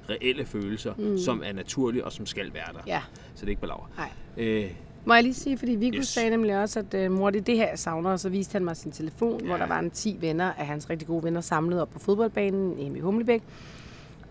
[0.09, 1.17] reelle følelser, mm.
[1.17, 2.79] som er naturlige og som skal være der.
[2.87, 3.01] ja,
[3.35, 3.89] Så det er ikke balaver.
[3.97, 4.09] nej.
[4.37, 4.71] Øh,
[5.05, 6.07] Må jeg lige sige, fordi Viggo yes.
[6.07, 8.53] Sagde nemlig også, at øh, mor, det er det her, jeg savner, og så viste
[8.53, 9.45] han mig sin telefon, ja.
[9.45, 12.77] hvor der var en 10 venner af hans rigtig gode venner samlet op på fodboldbanen
[12.77, 13.43] hjemme i Humlebæk.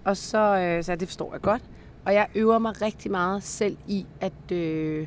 [0.05, 1.63] Og så øh, så det forstår jeg godt.
[2.05, 5.07] Og jeg øver mig rigtig meget selv i at, øh,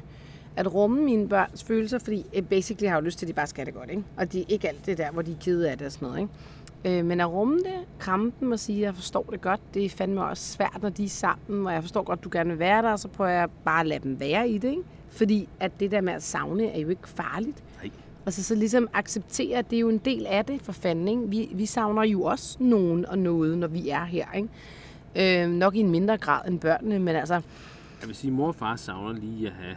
[0.56, 3.34] at rumme mine børns følelser, fordi øh, basically har jeg jo lyst til, at de
[3.34, 4.04] bare skal det godt, ikke?
[4.18, 6.08] Og det er ikke alt det der, hvor de er kede af det og sådan
[6.08, 7.00] noget, ikke?
[7.00, 9.86] Øh, men at rumme det, kramme dem og sige, at jeg forstår det godt, det
[9.86, 12.50] er fandme også svært, når de er sammen, og jeg forstår godt, at du gerne
[12.50, 14.84] vil være der, og så prøver jeg bare at lade dem være i det, ikke?
[15.16, 17.64] Fordi at det der med at savne er jo ikke farligt.
[17.84, 17.92] nej.
[18.26, 21.30] Altså så ligesom acceptere, at det er jo en del af det for fanden, ikke?
[21.30, 25.44] Vi, vi savner jo også nogen og noget, når vi er her, ikke?
[25.44, 28.48] Øh, nok i en mindre grad end børnene, men altså Jeg vil sige, at mor
[28.48, 29.76] og far savner lige at have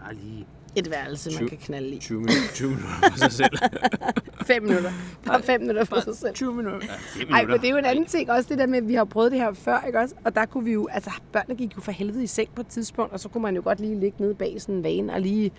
[0.00, 1.98] bare lige et værelse, man Tyv- kan knalde i.
[1.98, 3.58] 20 minutter, 20 minutter for sig selv.
[4.46, 4.92] Fem minutter.
[5.26, 6.34] Bare fem minutter for sig selv.
[6.34, 6.80] 20 minutter.
[6.86, 8.88] Ja, 5 Ej, men det er jo en anden ting også, det der med, at
[8.88, 10.14] vi har prøvet det her før, ikke også?
[10.24, 12.66] Og der kunne vi jo, altså børnene gik jo for helvede i seng på et
[12.66, 15.20] tidspunkt, og så kunne man jo godt lige ligge nede bag sådan en vane og
[15.20, 15.50] lige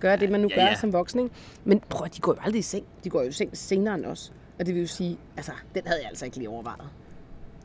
[0.00, 0.74] gøre det, man nu Ja, gør ja.
[0.76, 1.34] som voksen, ikke?
[1.64, 2.84] Men prøv, de går jo aldrig i seng.
[3.04, 4.32] De går jo i seng senere end os.
[4.58, 6.88] Og det vil jo sige, altså, den havde jeg altså ikke lige overvejet.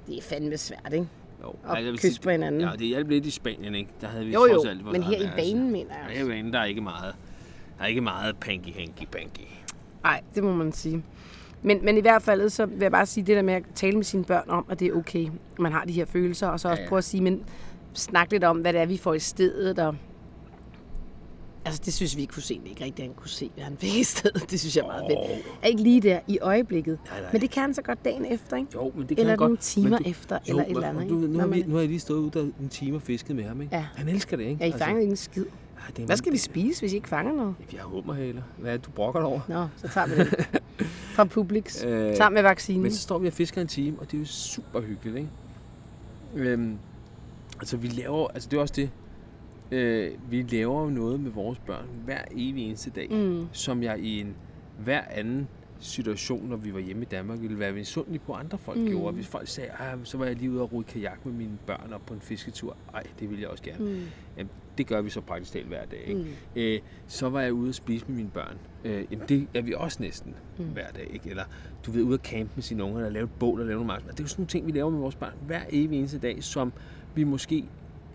[0.08, 1.08] Det er fandme svært, ikke?
[1.46, 2.62] Jo, Og altså, kysse på hinanden.
[2.62, 3.90] Ja, det hjalp lidt i Spanien, ikke?
[4.02, 5.36] Der havde vi Jo, jo, trods alt men her i værelse.
[5.36, 6.18] banen, mener jeg.
[6.18, 7.16] Her i banen, der er ikke meget.
[7.78, 9.48] der er ikke meget panky hanky panky.
[10.04, 11.04] Nej, det må man sige.
[11.62, 13.96] Men, men i hvert fald, så vil jeg bare sige det der med at tale
[13.96, 15.28] med sine børn om, at det er okay,
[15.60, 16.90] man har de her følelser, og så også Ja, ja.
[16.90, 17.44] prøve at sige, men
[17.94, 19.96] snak lidt om, hvad det er, vi får i stedet, og
[21.66, 23.96] Altså, det synes vi ikke kunne se, ikke rigtigt, han kunne se, hvad han fik
[23.96, 24.52] i stedet.
[24.52, 25.20] Det synes jeg er meget fedt.
[25.20, 25.38] Åh.
[25.64, 27.00] Er ikke lige der i øjeblikket.
[27.10, 27.30] Nej, nej.
[27.32, 28.70] Men det kan han så godt dagen efter, ikke?
[28.76, 29.48] Jo, men det kan Eller han godt.
[29.50, 31.80] nogle timer du, efter, jo, eller et eller andet, Du, nu, har vi, nu har
[31.80, 33.76] jeg lige stået ude der en time og fisket med ham, ikke?
[33.76, 33.86] Ja.
[33.96, 34.64] Han elsker det, ikke?
[34.66, 35.46] Ja, I fanger ikke en skid.
[35.46, 37.56] ja, det Hvad skal vi spise, hvis I ikke fanger noget?
[37.74, 38.42] Jeg har hummerhaler.
[38.58, 39.40] Hvad er det, du brokker dig over?
[39.48, 40.62] Nå, så tager vi det.
[41.16, 41.84] Fra Publix.
[41.86, 42.82] Øh, Sammen med vaccinen.
[42.82, 45.30] Men så står vi og fisker en time, og det er jo super hyggeligt, ikke?
[46.36, 46.78] Øhm,
[47.60, 48.28] altså, vi laver...
[48.28, 48.90] Altså, det er også det.
[49.72, 53.46] Øh, vi laver jo noget med vores børn hver evig eneste dag, Mm.
[53.52, 54.36] som jeg i en
[54.84, 55.48] hver anden
[55.80, 58.88] situation, når vi var hjemme i Danmark, ville være misundelig på andre folk Mm.
[58.88, 59.14] gjorde.
[59.16, 61.94] Hvis folk sagde, "Ej, så var jeg lige ude og rode kajak med mine børn
[61.94, 62.78] op på en fisketur.
[62.94, 63.86] Ej, det ville jeg også gerne.
[63.86, 64.00] Mm.
[64.38, 66.04] Jamen, det gør vi så praktisk talt hver dag.
[66.08, 66.20] Ikke?
[66.22, 66.28] Mm.
[66.56, 68.58] Øh, så var jeg ude at spise med mine børn.
[68.86, 70.66] Øh, jamen, det er vi også næsten Mm.
[70.66, 71.08] hver dag.
[71.14, 71.30] Ikke?
[71.30, 71.44] Eller
[71.86, 73.88] du ved, ude at campe med sine unger, eller lave et bål, og lave nogle
[73.88, 74.14] markedsmad.
[74.14, 76.44] Det er jo sådan nogle ting, vi laver med vores børn hver evig eneste dag,
[76.44, 76.74] som
[77.16, 77.66] vi måske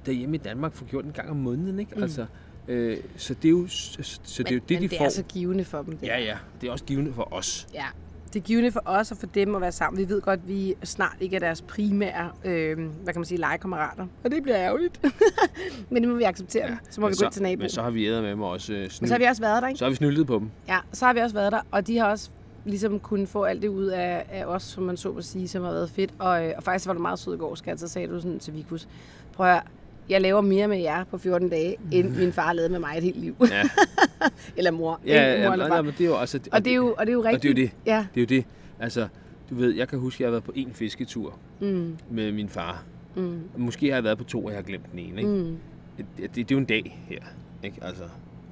[0.06, 1.78] derhjemme i Danmark får gjort en gang om måneden.
[1.80, 1.92] Ikke?
[1.96, 2.02] Mm.
[2.02, 2.26] Altså,
[2.68, 5.04] øh, så det er jo, så, så det, er jo det, men de det får.
[5.04, 5.96] er så givende for dem.
[5.96, 6.06] Det.
[6.06, 6.36] Ja, ja.
[6.60, 7.68] Det er også givende for os.
[7.74, 7.84] Ja,
[8.32, 9.98] det er givende for os og for dem at være sammen.
[10.02, 13.38] Vi ved godt, at vi snart ikke er deres primære, øh, hvad kan man sige,
[13.38, 14.06] legekammerater.
[14.24, 15.00] Og det bliver ærgerligt.
[15.90, 16.66] men det må vi acceptere.
[16.66, 17.58] Ja, så må men vi gå ind til naboen.
[17.58, 19.08] Men så har vi æder med mig også øh, Men snyld.
[19.08, 19.78] så har vi også været der, ikke?
[19.78, 20.50] så har vi snyldet på dem.
[20.68, 22.30] Ja, så har vi også været der, og de har også
[22.64, 25.62] ligesom kunnet få alt det ud af, af os, som man så må sige, som
[25.64, 26.14] har været fedt.
[26.18, 28.38] Og, øh, og faktisk var du meget sød i går, skat, så sagde du sådan
[28.38, 28.88] til Vikus,
[29.32, 29.62] prøv at
[30.10, 33.02] jeg laver mere med jer på 14 dage, end min far lavede med mig et
[33.02, 33.36] helt liv.
[33.50, 33.62] Ja,
[34.56, 35.00] eller mor.
[35.06, 35.42] ja, ikke?
[35.42, 35.82] ja, mor eller ja, far.
[35.82, 36.40] men det er jo også...
[36.52, 37.50] Og det er jo, og det er jo rigtigt.
[37.52, 37.72] Og det er jo det.
[37.86, 38.06] Ja.
[38.14, 38.44] Det er jo det.
[38.80, 39.08] Altså,
[39.50, 42.48] du ved, jeg kan huske, at jeg har været på en fisketur Mm, med min
[42.48, 42.84] far.
[43.16, 45.18] mm, Måske har jeg været på to, og jeg har glemt den ene.
[45.20, 45.30] Ikke?
[45.32, 45.56] mm.
[45.96, 47.18] Det, det, det er jo en dag her.
[47.62, 47.76] Ikke?
[47.82, 48.02] Altså,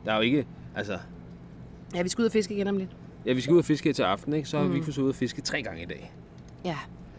[0.04, 0.46] der er jo ikke...
[0.76, 0.98] Altså,
[1.94, 2.90] Ja, vi skal ud og fiske igen om lidt.
[3.26, 4.48] ja, vi skal ud og fiske her til aften, ikke?
[4.48, 4.74] så har Mm.
[4.74, 6.12] vi kunnet ud og fiske tre gange i dag.
[6.64, 6.76] Ja,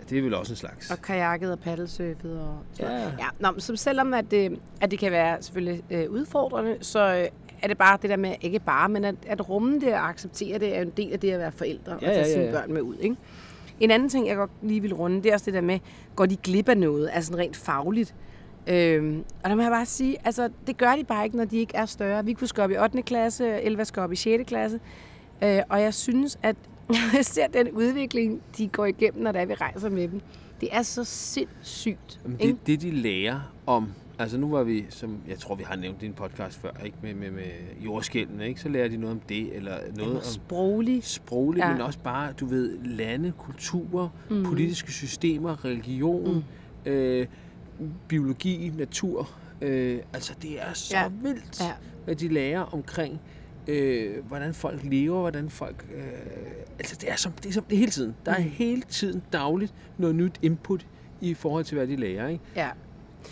[0.09, 0.91] Det er vel også en slags.
[0.91, 2.39] og kajakket og paddelsurfet.
[2.39, 2.99] Og, Ja.
[3.03, 7.27] ja nå, så selvom at det, at det kan være selvfølgelig øh, udfordrende, så øh,
[7.61, 10.59] er det bare det der med, ikke bare, men at, at rumme det og acceptere
[10.59, 12.43] det, er en del af det at være forældre og Ja, tage ja, ja, sine
[12.45, 12.51] ja.
[12.51, 12.95] børn med ud.
[12.99, 13.15] Ikke?
[13.79, 15.79] En anden ting, jeg godt lige vil runde, det er også det der med,
[16.15, 18.15] går de glip af noget, altså rent fagligt?
[18.67, 21.57] Øhm, og der må jeg bare sige, altså det gør de bare ikke, når de
[21.57, 22.25] ikke er større.
[22.25, 23.01] Vi kunne skal op i 8.
[23.01, 24.43] klasse, Elva skal op i 6.
[24.47, 24.79] klasse.
[25.43, 26.55] Øh, og jeg synes, at
[27.15, 30.21] jeg ser den udvikling, de går igennem, når det er, vi rejser med dem.
[30.61, 32.19] Det er så sindssygt.
[32.23, 33.87] Jamen, det, det, de lærer om...
[34.19, 36.97] Altså nu var vi, som jeg tror, vi har nævnt i en podcast før, ikke?
[37.01, 37.43] Med, med, med
[37.85, 38.61] jordskældene, ikke?
[38.61, 41.03] Så lærer de noget om det, eller noget Jamen, om sproglig.
[41.57, 41.71] Ja.
[41.73, 44.43] men også bare, du ved, lande, kulturer, Mm.
[44.43, 46.43] politiske systemer, religion,
[46.85, 46.91] mm.
[46.91, 47.27] øh,
[48.07, 49.29] biologi, natur.
[49.61, 51.07] Øh, altså, det er så Ja.
[51.21, 51.71] vildt, ja.
[52.05, 53.19] hvad de lærer omkring,
[53.69, 55.85] øh, hvordan folk lever, hvordan folk...
[55.95, 56.03] Øh,
[56.79, 58.15] altså, det er, som, det er som det er hele tiden.
[58.25, 58.43] Der er Mm.
[58.49, 60.87] hele tiden dagligt noget nyt input
[61.21, 62.43] i forhold til, hvad de lærer, ikke?
[62.55, 62.69] Ja.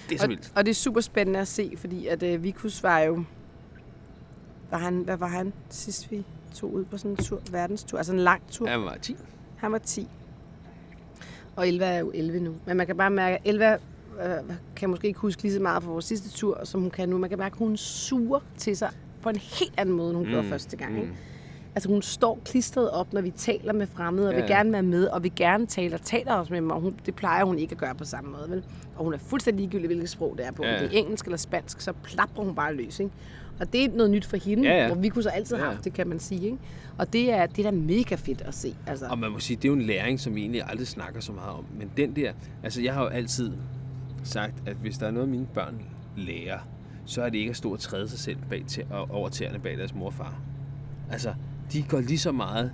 [0.09, 0.51] Det er så Og, vildt.
[0.55, 3.23] og det er super spændende at se, fordi at uh, Vikus var jo...
[4.71, 6.23] Var han, hvad var han sidst vi
[6.53, 7.97] tog ud på sådan en tur, verdenstur?
[7.97, 8.69] Altså en lang tur.
[8.69, 9.15] Ja, var 10.
[9.57, 10.07] Han var 10.
[11.55, 12.55] Og Elva er jo 11 nu.
[12.65, 13.73] Men man kan bare mærke, at Elva
[14.23, 17.09] øh, kan måske ikke huske lige så meget fra vores sidste tur, som hun kan
[17.09, 17.17] nu.
[17.17, 18.91] Man kan mærke, at hun suger til sig
[19.31, 20.31] på en helt anden måde, end hun mm.
[20.31, 20.97] gjorde første gang.
[20.99, 21.11] Ikke?
[21.75, 24.55] Altså hun står klistret op, når vi taler med fremmede, og Ja, vil ja.
[24.57, 27.15] gerne være med, og vil gerne tale og taler også med dem, og hun, det
[27.15, 28.49] plejer hun ikke at gøre på samme måde.
[28.49, 28.63] Vel?
[28.95, 30.63] Og hun er fuldstændig ligegyldig, hvilket sprog det er på.
[30.63, 30.69] Ja.
[30.69, 30.75] Ja.
[30.83, 32.99] Om det er engelsk eller spansk, så plapper hun bare løs.
[32.99, 33.11] Ikke?
[33.59, 34.87] Og det er noget nyt for hende, Ja, ja.
[34.87, 35.71] hvor vi kunne så altid have Ja.
[35.73, 36.45] haft det, kan man sige.
[36.45, 36.57] Ikke?
[36.97, 38.75] Og det er, det er da mega fedt at se.
[38.87, 39.05] Altså.
[39.07, 41.31] Og man må sige, det er jo en læring, som vi egentlig aldrig snakker så
[41.31, 41.65] meget om.
[41.79, 42.31] Men den der,
[42.63, 43.51] altså jeg har jo altid
[44.23, 45.81] sagt, at hvis der er noget, mine børn
[46.17, 46.59] lærer,
[47.07, 49.77] så er det ikke at stå og træde sig selv bag til, over tæerne bag
[49.77, 50.39] deres mor og far.
[51.11, 51.33] Altså,
[51.73, 52.71] de går lige så meget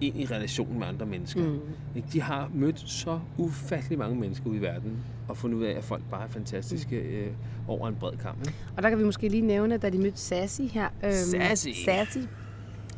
[0.00, 1.42] ind i relationen med andre mennesker.
[1.42, 2.02] Mm.
[2.12, 4.96] De har mødt så ufattelig mange mennesker ude i verden,
[5.28, 7.30] og fundet ud af, at folk bare er fantastiske øh,
[7.68, 8.38] over en bred kamp.
[8.40, 8.54] Ikke?
[8.76, 10.88] Og der kan vi måske lige nævne, at da de mødte Sassy her.
[11.04, 11.68] Øhm, Sassy.
[11.84, 12.18] Sassy.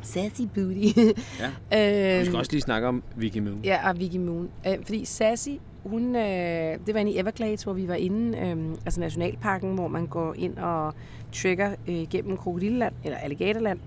[0.01, 0.99] Sassy Booty.
[1.39, 1.51] Ja.
[2.13, 3.59] Vi øhm, skal også lige snakke om Vicky Moon.
[3.63, 4.49] Ja, og Vicky Moon.
[4.67, 5.49] Øh, fordi Sassy,
[5.83, 9.87] hun, øh, det var inde i Everglades, hvor vi var inde, øh, altså Nationalparken, hvor
[9.87, 10.93] man går ind og
[11.33, 13.79] trigger øh, gennem Krokodilleland, eller Alligatorland.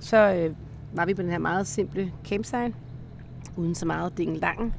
[0.00, 0.54] Så øh,
[0.96, 2.72] var vi på den her meget simple campsite,
[3.56, 4.74] uden så meget dingelangen.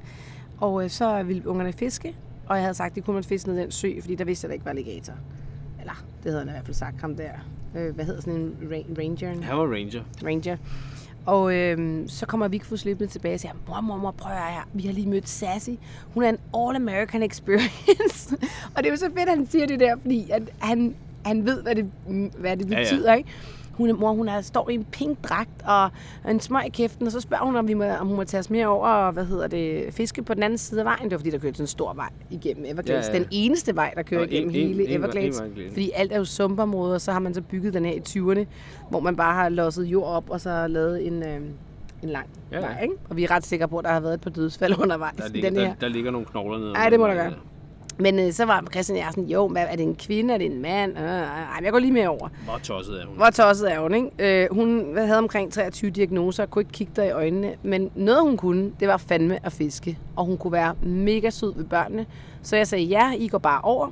[0.58, 2.16] Og øh, så ville ungerne fiske,
[2.48, 4.26] og jeg havde sagt, at de kunne man fiske ned i den sø, fordi der
[4.26, 5.14] vidste jeg, der ikke var alligator.
[5.80, 7.32] Eller, det havde han i hvert fald sagt, ham der.
[7.76, 9.42] Øh, hvad hedder sådan en ra- ranger?
[9.42, 10.04] Han var ranger.
[10.24, 10.58] Ranger.
[11.26, 14.68] Og øhm, så kommer Vigfus løbende tilbage og siger, mor, mor, mor, prøv her.
[14.74, 15.70] Vi har lige mødt Sassy.
[16.14, 18.38] Hun er en all-American experience.
[18.76, 20.96] og det er jo så fedt, at han siger det der, fordi at han,
[21.26, 21.86] han ved, hvad det,
[22.38, 22.84] hvad det Ja, ja.
[22.84, 23.30] betyder, ikke?
[23.80, 25.90] Hun, mor, hun er, står i en pink dragt og
[26.32, 28.40] en smøg i kæften, og så spørger hun, om, vi må, om hun må tage
[28.40, 31.04] os med over og hvad hedder det, fiske på den anden side af vejen.
[31.04, 33.08] Det var fordi, der kørte sådan en stor vej igennem Everglades.
[33.08, 33.20] Ja, Ja.
[33.20, 35.38] Den eneste vej, der kører Og en- igennem en- hele en- en- Everglades.
[35.40, 35.74] en vej igennem.
[35.74, 38.46] Fordi alt er jo sumpområder, og så har man så bygget den her i 20'erne,
[38.90, 41.36] hvor man bare har losset jord op, og så har lavet en, øh,
[42.04, 42.82] en lang Ja, ja, vej.
[42.82, 42.94] Ikke?
[43.10, 45.28] Og vi er ret sikre på, at der har været et par dødsfald undervejs Der
[45.30, 45.68] ligger, den her.
[45.68, 46.74] der, der ligger nogle knogler nede.
[46.74, 47.34] Ej, det må der gøre.
[48.00, 50.62] Men øh, så var Christian sådan, jo, hvad, er det en kvinde, er det en
[50.62, 50.98] mand?
[50.98, 52.30] Øh, ej, men jeg går lige med over.
[52.46, 53.16] Hvor tosset er hun?
[53.16, 54.44] Hvor tosset er hun, ikke?
[54.44, 57.56] Øh, hun havde omkring 23 diagnoser og kunne ikke kigge der i øjnene.
[57.64, 59.98] Men noget, hun kunne, det var fandme at fiske.
[60.16, 62.06] Og hun kunne være mega sød ved børnene.
[62.42, 63.88] Så jeg sagde, ja, I går bare over.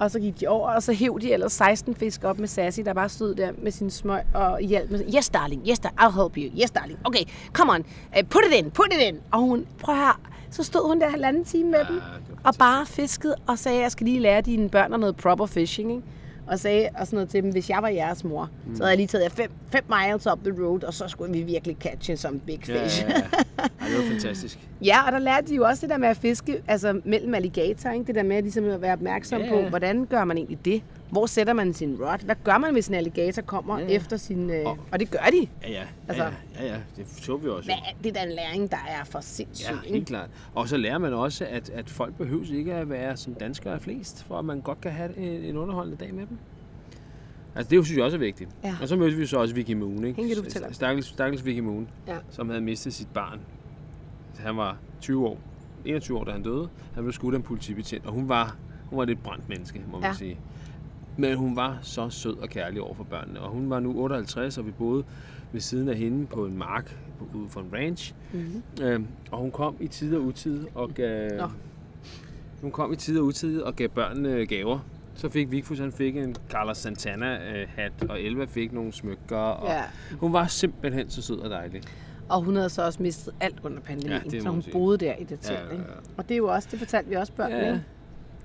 [0.00, 2.80] Og så gik de over, og så hæv de ellers 16 fisk op med Sassy,
[2.80, 6.22] der bare stod der med sin smøg og hjalp med, yes darling, yes darling, I'll
[6.22, 7.84] help you, yes darling, okay, come on,
[8.16, 9.18] uh, put it in, put it in.
[9.32, 10.20] Og hun, prøv her,
[10.50, 12.04] så stod hun der halvanden time med Ja, dem, det
[12.42, 15.90] var og bare fiskede, og sagde, jeg skal lige lære dine børn noget proper fishing,
[15.90, 16.02] ikke?
[16.46, 18.76] Og sagde og sådan noget til dem, hvis jeg var jeres mor, mm.
[18.76, 21.32] så havde jeg lige taget jer fem, fem miles up the road, og så skulle
[21.32, 23.04] vi virkelig catch some big fish.
[23.08, 23.86] ja, ja.
[23.86, 24.58] Det var fantastisk.
[24.84, 27.90] Ja, og der lærte de jo også det der med at fiske, altså mellem alligator,
[27.90, 28.06] ikke?
[28.06, 29.68] det der med ligesom at være opmærksom Ja, på, ja.
[29.68, 30.82] hvordan gør man egentlig det?
[31.10, 32.24] Hvor sætter man sin rod?
[32.24, 34.50] Hvad gør man, hvis en alligator kommer Ja, ja, efter sin...
[34.50, 35.46] Øh, Og- og det gør de.
[35.62, 35.82] Ja, ja.
[36.08, 37.66] Altså- ja, ja, ja, det så vi også.
[37.68, 39.74] Hvad, det er da en læring, der er for sindssyg.
[39.84, 40.30] Ja, helt klart.
[40.54, 43.78] Og så lærer man også, at, at folk behøves ikke at være som danskere er
[43.78, 46.38] flest, for at man godt kan have en, en underholdende dag med dem.
[47.56, 48.50] Altså det synes jeg også er vigtigt.
[48.64, 48.74] Ja.
[48.82, 50.16] Og så mødte vi så også Vicky Moon, ikke?
[50.16, 50.74] Hende kan du fortælle.
[50.74, 52.16] Stakkels, stakkels Vicky Moon, Ja.
[52.30, 53.40] som havde mistet sit barn.
[54.38, 55.38] Han var 20 år,
[55.84, 56.68] 21 år, da han døde.
[56.94, 58.56] Han blev skudt af en politibetjent, og hun var,
[58.90, 60.14] hun var et lidt brændt menneske, må man Ja.
[60.14, 60.38] sige.
[61.18, 64.58] Men hun var så sød og kærlig over for børnene, og hun var nu 58,
[64.58, 65.04] og vi boede
[65.52, 68.14] ved siden af hende på en mark på- ude for en ranch.
[68.32, 68.62] Mm-hmm.
[68.82, 71.48] Øhm, og hun kom i tid og utid og gav, Nå.
[72.60, 74.78] hun kom i tid og utid og gav børnene gaver.
[75.14, 79.36] Så fik Vigfus, han fik en Carlos Santana øh, hat, og Elva fik nogle smykker.
[79.36, 79.82] Og Ja.
[80.20, 81.82] Hun var simpelthen så sød og dejlig.
[82.28, 84.72] Og hun havde så også mistet alt under pandemien, Ja, så hun sige.
[84.72, 85.58] boede der i det telt.
[85.58, 85.84] Ja, ja, ikke?
[85.88, 85.92] ja.
[86.16, 87.60] Og det er jo også, det fortalte vi også børnene.
[87.60, 87.66] Ja.
[87.72, 87.84] ikke?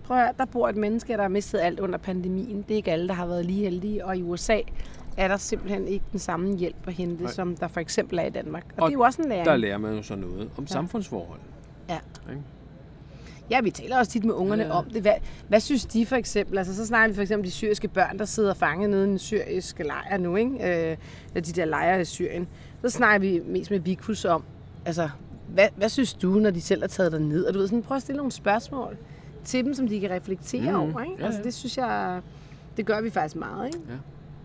[0.04, 2.62] Prøv at høre, der bor et menneske, der har mistet alt under pandemien.
[2.62, 4.06] Det er ikke alle, der har været lige heldige.
[4.06, 4.60] Og i USA
[5.18, 7.32] er der simpelthen ikke den samme hjælp at hente, Nej.
[7.32, 8.64] som der for eksempel er i Danmark.
[8.78, 9.46] Og, Og det er jo også en læring.
[9.46, 10.74] Der lærer man jo så noget om ja.
[10.74, 11.40] samfundsforhold.
[11.90, 12.00] Ja.
[12.30, 12.42] Ikke?
[13.50, 15.02] Ja, vi taler også tit med ungerne Ja, om det.
[15.02, 15.14] Hvad,
[15.48, 16.58] hvad synes de for eksempel?
[16.58, 19.20] Altså, så snakker vi for eksempel de syriske børn, der sidder fanget nede i en
[19.20, 20.90] syrisk lejr nu, ikke?
[20.92, 20.98] Øh,
[21.36, 22.48] de der lejre i Syrien.
[22.82, 24.44] Så snakker vi mest med Vikus om,
[24.86, 25.10] altså,
[25.54, 27.46] hvad, hvad synes du, når de selv er taget ned?
[27.46, 28.98] Og du ved, sådan, prøv at stille nogle spørgsmål
[29.44, 30.76] til dem, som de kan reflektere Mhm.
[30.94, 31.16] over, ikke?
[31.20, 31.44] Ja, Altså, ja.
[31.44, 32.22] det synes jeg,
[32.78, 33.80] det gør vi faktisk meget, ikke?
[33.90, 33.96] Ja.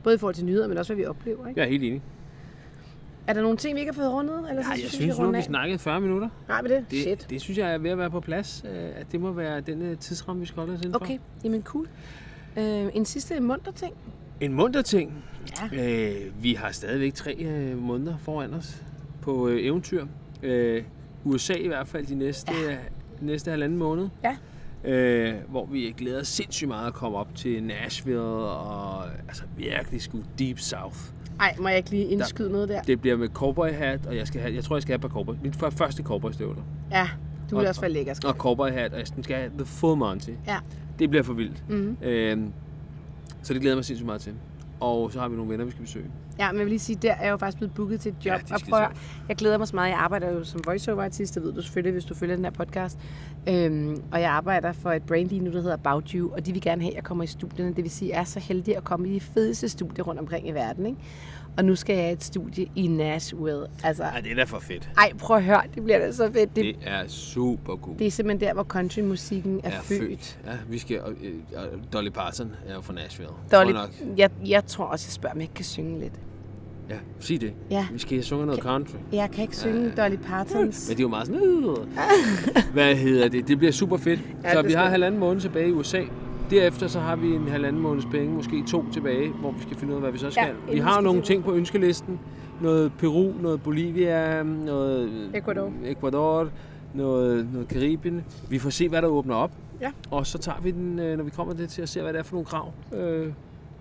[0.03, 1.61] Både i forhold til nyheder, men også, hvad vi oplever, ikke?
[1.61, 2.03] Jeg er helt enig.
[3.27, 4.39] Er der nogle ting, vi ikke har fået rundet?
[4.51, 6.29] Eller så Ja, jeg vi synes kan nu, vi snakkede 40 minutter.
[6.49, 6.85] Har vi det?
[6.91, 7.27] Det, Shit.
[7.31, 8.65] det synes jeg er ved at være på plads.
[8.69, 10.99] øh, At det må være den øh, tidsramme, vi skal holde os inden for.
[11.01, 11.89] Okay, jamen cool.
[12.57, 13.95] Øh, en sidste munter ting.
[14.41, 15.25] En munter ting.
[15.73, 16.09] Ja.
[16.11, 18.83] Øh, vi har stadigvæk tre øh, måneder foran os
[19.23, 20.07] på øh, eventyr.
[20.43, 20.83] Øh,
[21.25, 22.77] USA i hvert fald de næste, ja.
[23.21, 24.09] næste halvanden måned.
[24.25, 24.37] Ja.
[24.85, 30.03] Øh, hvor vi glæder os sindssygt meget at komme op til Nashville og altså virkelig
[30.03, 30.97] skulle deep south.
[31.41, 32.83] Ej, må jeg ikke lige indskyde noget der?
[32.83, 35.01] Det bliver med cowboy hat, og jeg, skal have, jeg tror, jeg skal have et
[35.01, 35.35] par cowboy.
[35.43, 36.63] Mit før- første cowboy støvler.
[36.91, 37.09] Ja,
[37.51, 39.99] du vil Og- også være lækker, Og cowboy hat, og jeg skal have the full
[39.99, 40.31] Monty.
[40.47, 40.59] Ja.
[40.99, 41.65] Det bliver for vildt.
[41.69, 42.39] mm Øh,
[43.43, 44.33] så det glæder jeg mig sindssygt meget til.
[44.81, 46.07] Og så har vi nogle venner, vi skal besøge.
[46.39, 48.27] Ja, men jeg vil lige sige, der er jeg jo faktisk blevet booket til et
[48.27, 48.41] job.
[48.51, 49.01] Ja, og prøv, så.
[49.29, 49.91] jeg glæder mig så meget.
[49.91, 52.99] Jeg arbejder jo som voiceover-artist, det ved du selvfølgelig, hvis du følger den her podcast.
[53.49, 56.53] Øhm, og jeg arbejder for et brand lige nu, der hedder About You, og de
[56.53, 57.75] vil gerne have, at jeg kommer i studierne.
[57.75, 60.21] Det vil sige, at jeg er så heldig at komme i de fedeste studier rundt
[60.21, 60.87] omkring i verden.
[60.87, 60.99] Ikke?
[61.59, 63.67] Og nu skal jeg have et studie i Nashville.
[63.85, 64.89] Altså, Ej, det er da for fedt.
[64.99, 66.57] ej, prøv at høre, det bliver da så fedt.
[66.57, 67.99] Det, Det er super cool.
[67.99, 70.01] det er simpelthen der, hvor countrymusikken er, er født.
[70.01, 70.39] født.
[70.47, 73.33] Ja, vi skal, og, øh, og Dolly Parton er jo fra Nashville.
[73.53, 74.19] Dolly, Tror jeg nok.
[74.19, 76.13] jeg, jeg tror også, jeg spørger, om jeg kan synge lidt.
[76.91, 77.53] Ja, sig det.
[77.71, 77.87] Ja.
[77.93, 78.95] Vi skal sunge noget country.
[79.13, 80.89] Jeg kan ikke synge Dolly Partons.
[80.89, 81.43] Men det er jo meget sådan...
[81.43, 82.63] Øh.
[82.73, 83.49] Hvad hedder det?
[83.49, 84.21] Det bliver super fedt.
[84.45, 86.03] Ja, så vi har halvanden måned tilbage i USA.
[86.51, 89.93] Derefter så har vi en halvanden måneds penge, måske to tilbage, hvor vi skal finde
[89.93, 90.55] ud af, hvad vi så skal.
[90.69, 92.21] Ja, vi har nogle ting på ønskelisten.
[92.61, 95.73] Noget Peru, noget Bolivia, noget Ecuador.
[95.85, 96.49] Ecuador
[96.95, 98.25] noget, noget Karibien.
[98.51, 99.51] Vi får se, hvad der åbner op.
[99.81, 99.93] Ja.
[100.11, 102.23] Og så tager vi den, øh, når vi kommer til at se, hvad det er
[102.23, 103.33] for nogle krav, øh,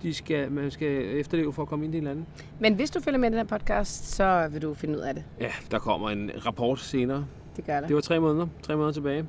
[0.04, 2.26] de skal, man skal efterleve for at komme ind i landet.
[2.60, 5.14] Men hvis du følger med i den her podcast, så vil du finde ud af
[5.14, 5.24] det.
[5.40, 7.26] Ja, der kommer en rapport senere.
[7.56, 7.88] Det gør der.
[7.88, 8.48] Det var tre måneder.
[8.62, 9.26] Tre måneder tilbage.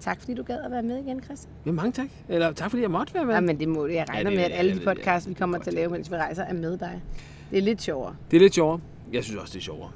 [0.00, 1.52] Tak fordi du gad at være med igen, Christian.
[1.66, 2.08] Ja, mange tak.
[2.28, 3.34] Eller tak fordi jeg måtte være med.
[3.34, 3.86] Ja, men det må.
[3.86, 5.74] Jeg regner det- med, at alle ja, de ja, podcasts, vi er kommer til at
[5.74, 7.02] lave, mens vi rejser, er med dig.
[7.50, 8.16] Det er lidt sjovere.
[8.30, 8.80] Det er lidt sjovere.
[9.12, 9.90] Jeg synes også, det er sjovere.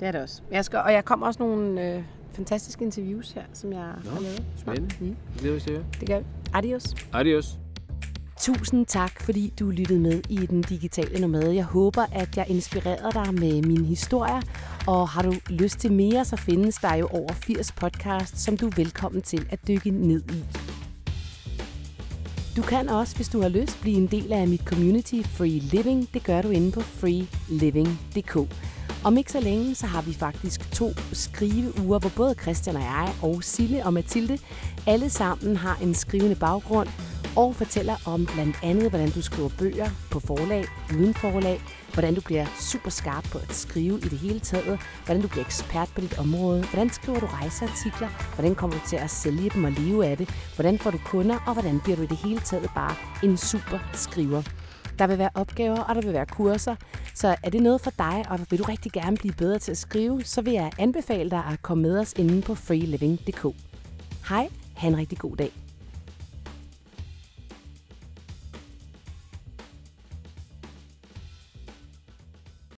[0.00, 0.42] Det er det også.
[0.50, 4.20] Jeg skal, og jeg kommer også nogle øh, fantastiske interviews her, som jeg Nå, har
[4.20, 4.42] lavet.
[4.56, 4.94] spændende.
[5.00, 5.86] Mm, Det glæder vi til at høre.
[6.00, 6.24] det gør vi.
[6.54, 6.94] Adios.
[7.12, 7.58] Adios.
[8.44, 11.54] Tusind tak, fordi du lyttede med i Den Digitale Nomade.
[11.54, 14.40] Jeg håber, at jeg inspirerede dig med mine historier,
[14.86, 18.66] og har du lyst til mere, så findes der jo over 80 podcasts, som du
[18.66, 20.44] er velkommen til at dykke ned i.
[22.56, 26.08] Du kan også, hvis du har lyst, blive en del af mit community Free Living.
[26.14, 28.36] Det gør du inde på freeliving.dk.
[29.04, 33.14] Om ikke så længe, så har vi faktisk to skriveuger, hvor både Christian og jeg
[33.22, 34.38] og Sille og Mathilde
[34.86, 36.88] alle sammen har en skrivende baggrund
[37.36, 40.64] og fortæller om blandt andet, hvordan du skriver bøger på forlag,
[40.94, 41.60] uden forlag,
[41.92, 45.44] hvordan du bliver super skarp på at skrive i det hele taget, hvordan du bliver
[45.44, 49.64] ekspert på dit område, hvordan skriver du rejseartikler, hvordan kommer du til at sælge dem
[49.64, 52.40] og leve af det, hvordan får du kunder, og hvordan bliver du i det hele
[52.40, 54.42] taget bare en super skriver.
[54.98, 56.76] Der vil være opgaver, og der vil være kurser.
[57.14, 59.78] Så er det noget for dig, og vil du rigtig gerne blive bedre til at
[59.78, 63.46] skrive, så vil jeg anbefale dig at komme med os inde på freeliving.dk.
[64.28, 65.63] Hej, ha' en rigtig god dag.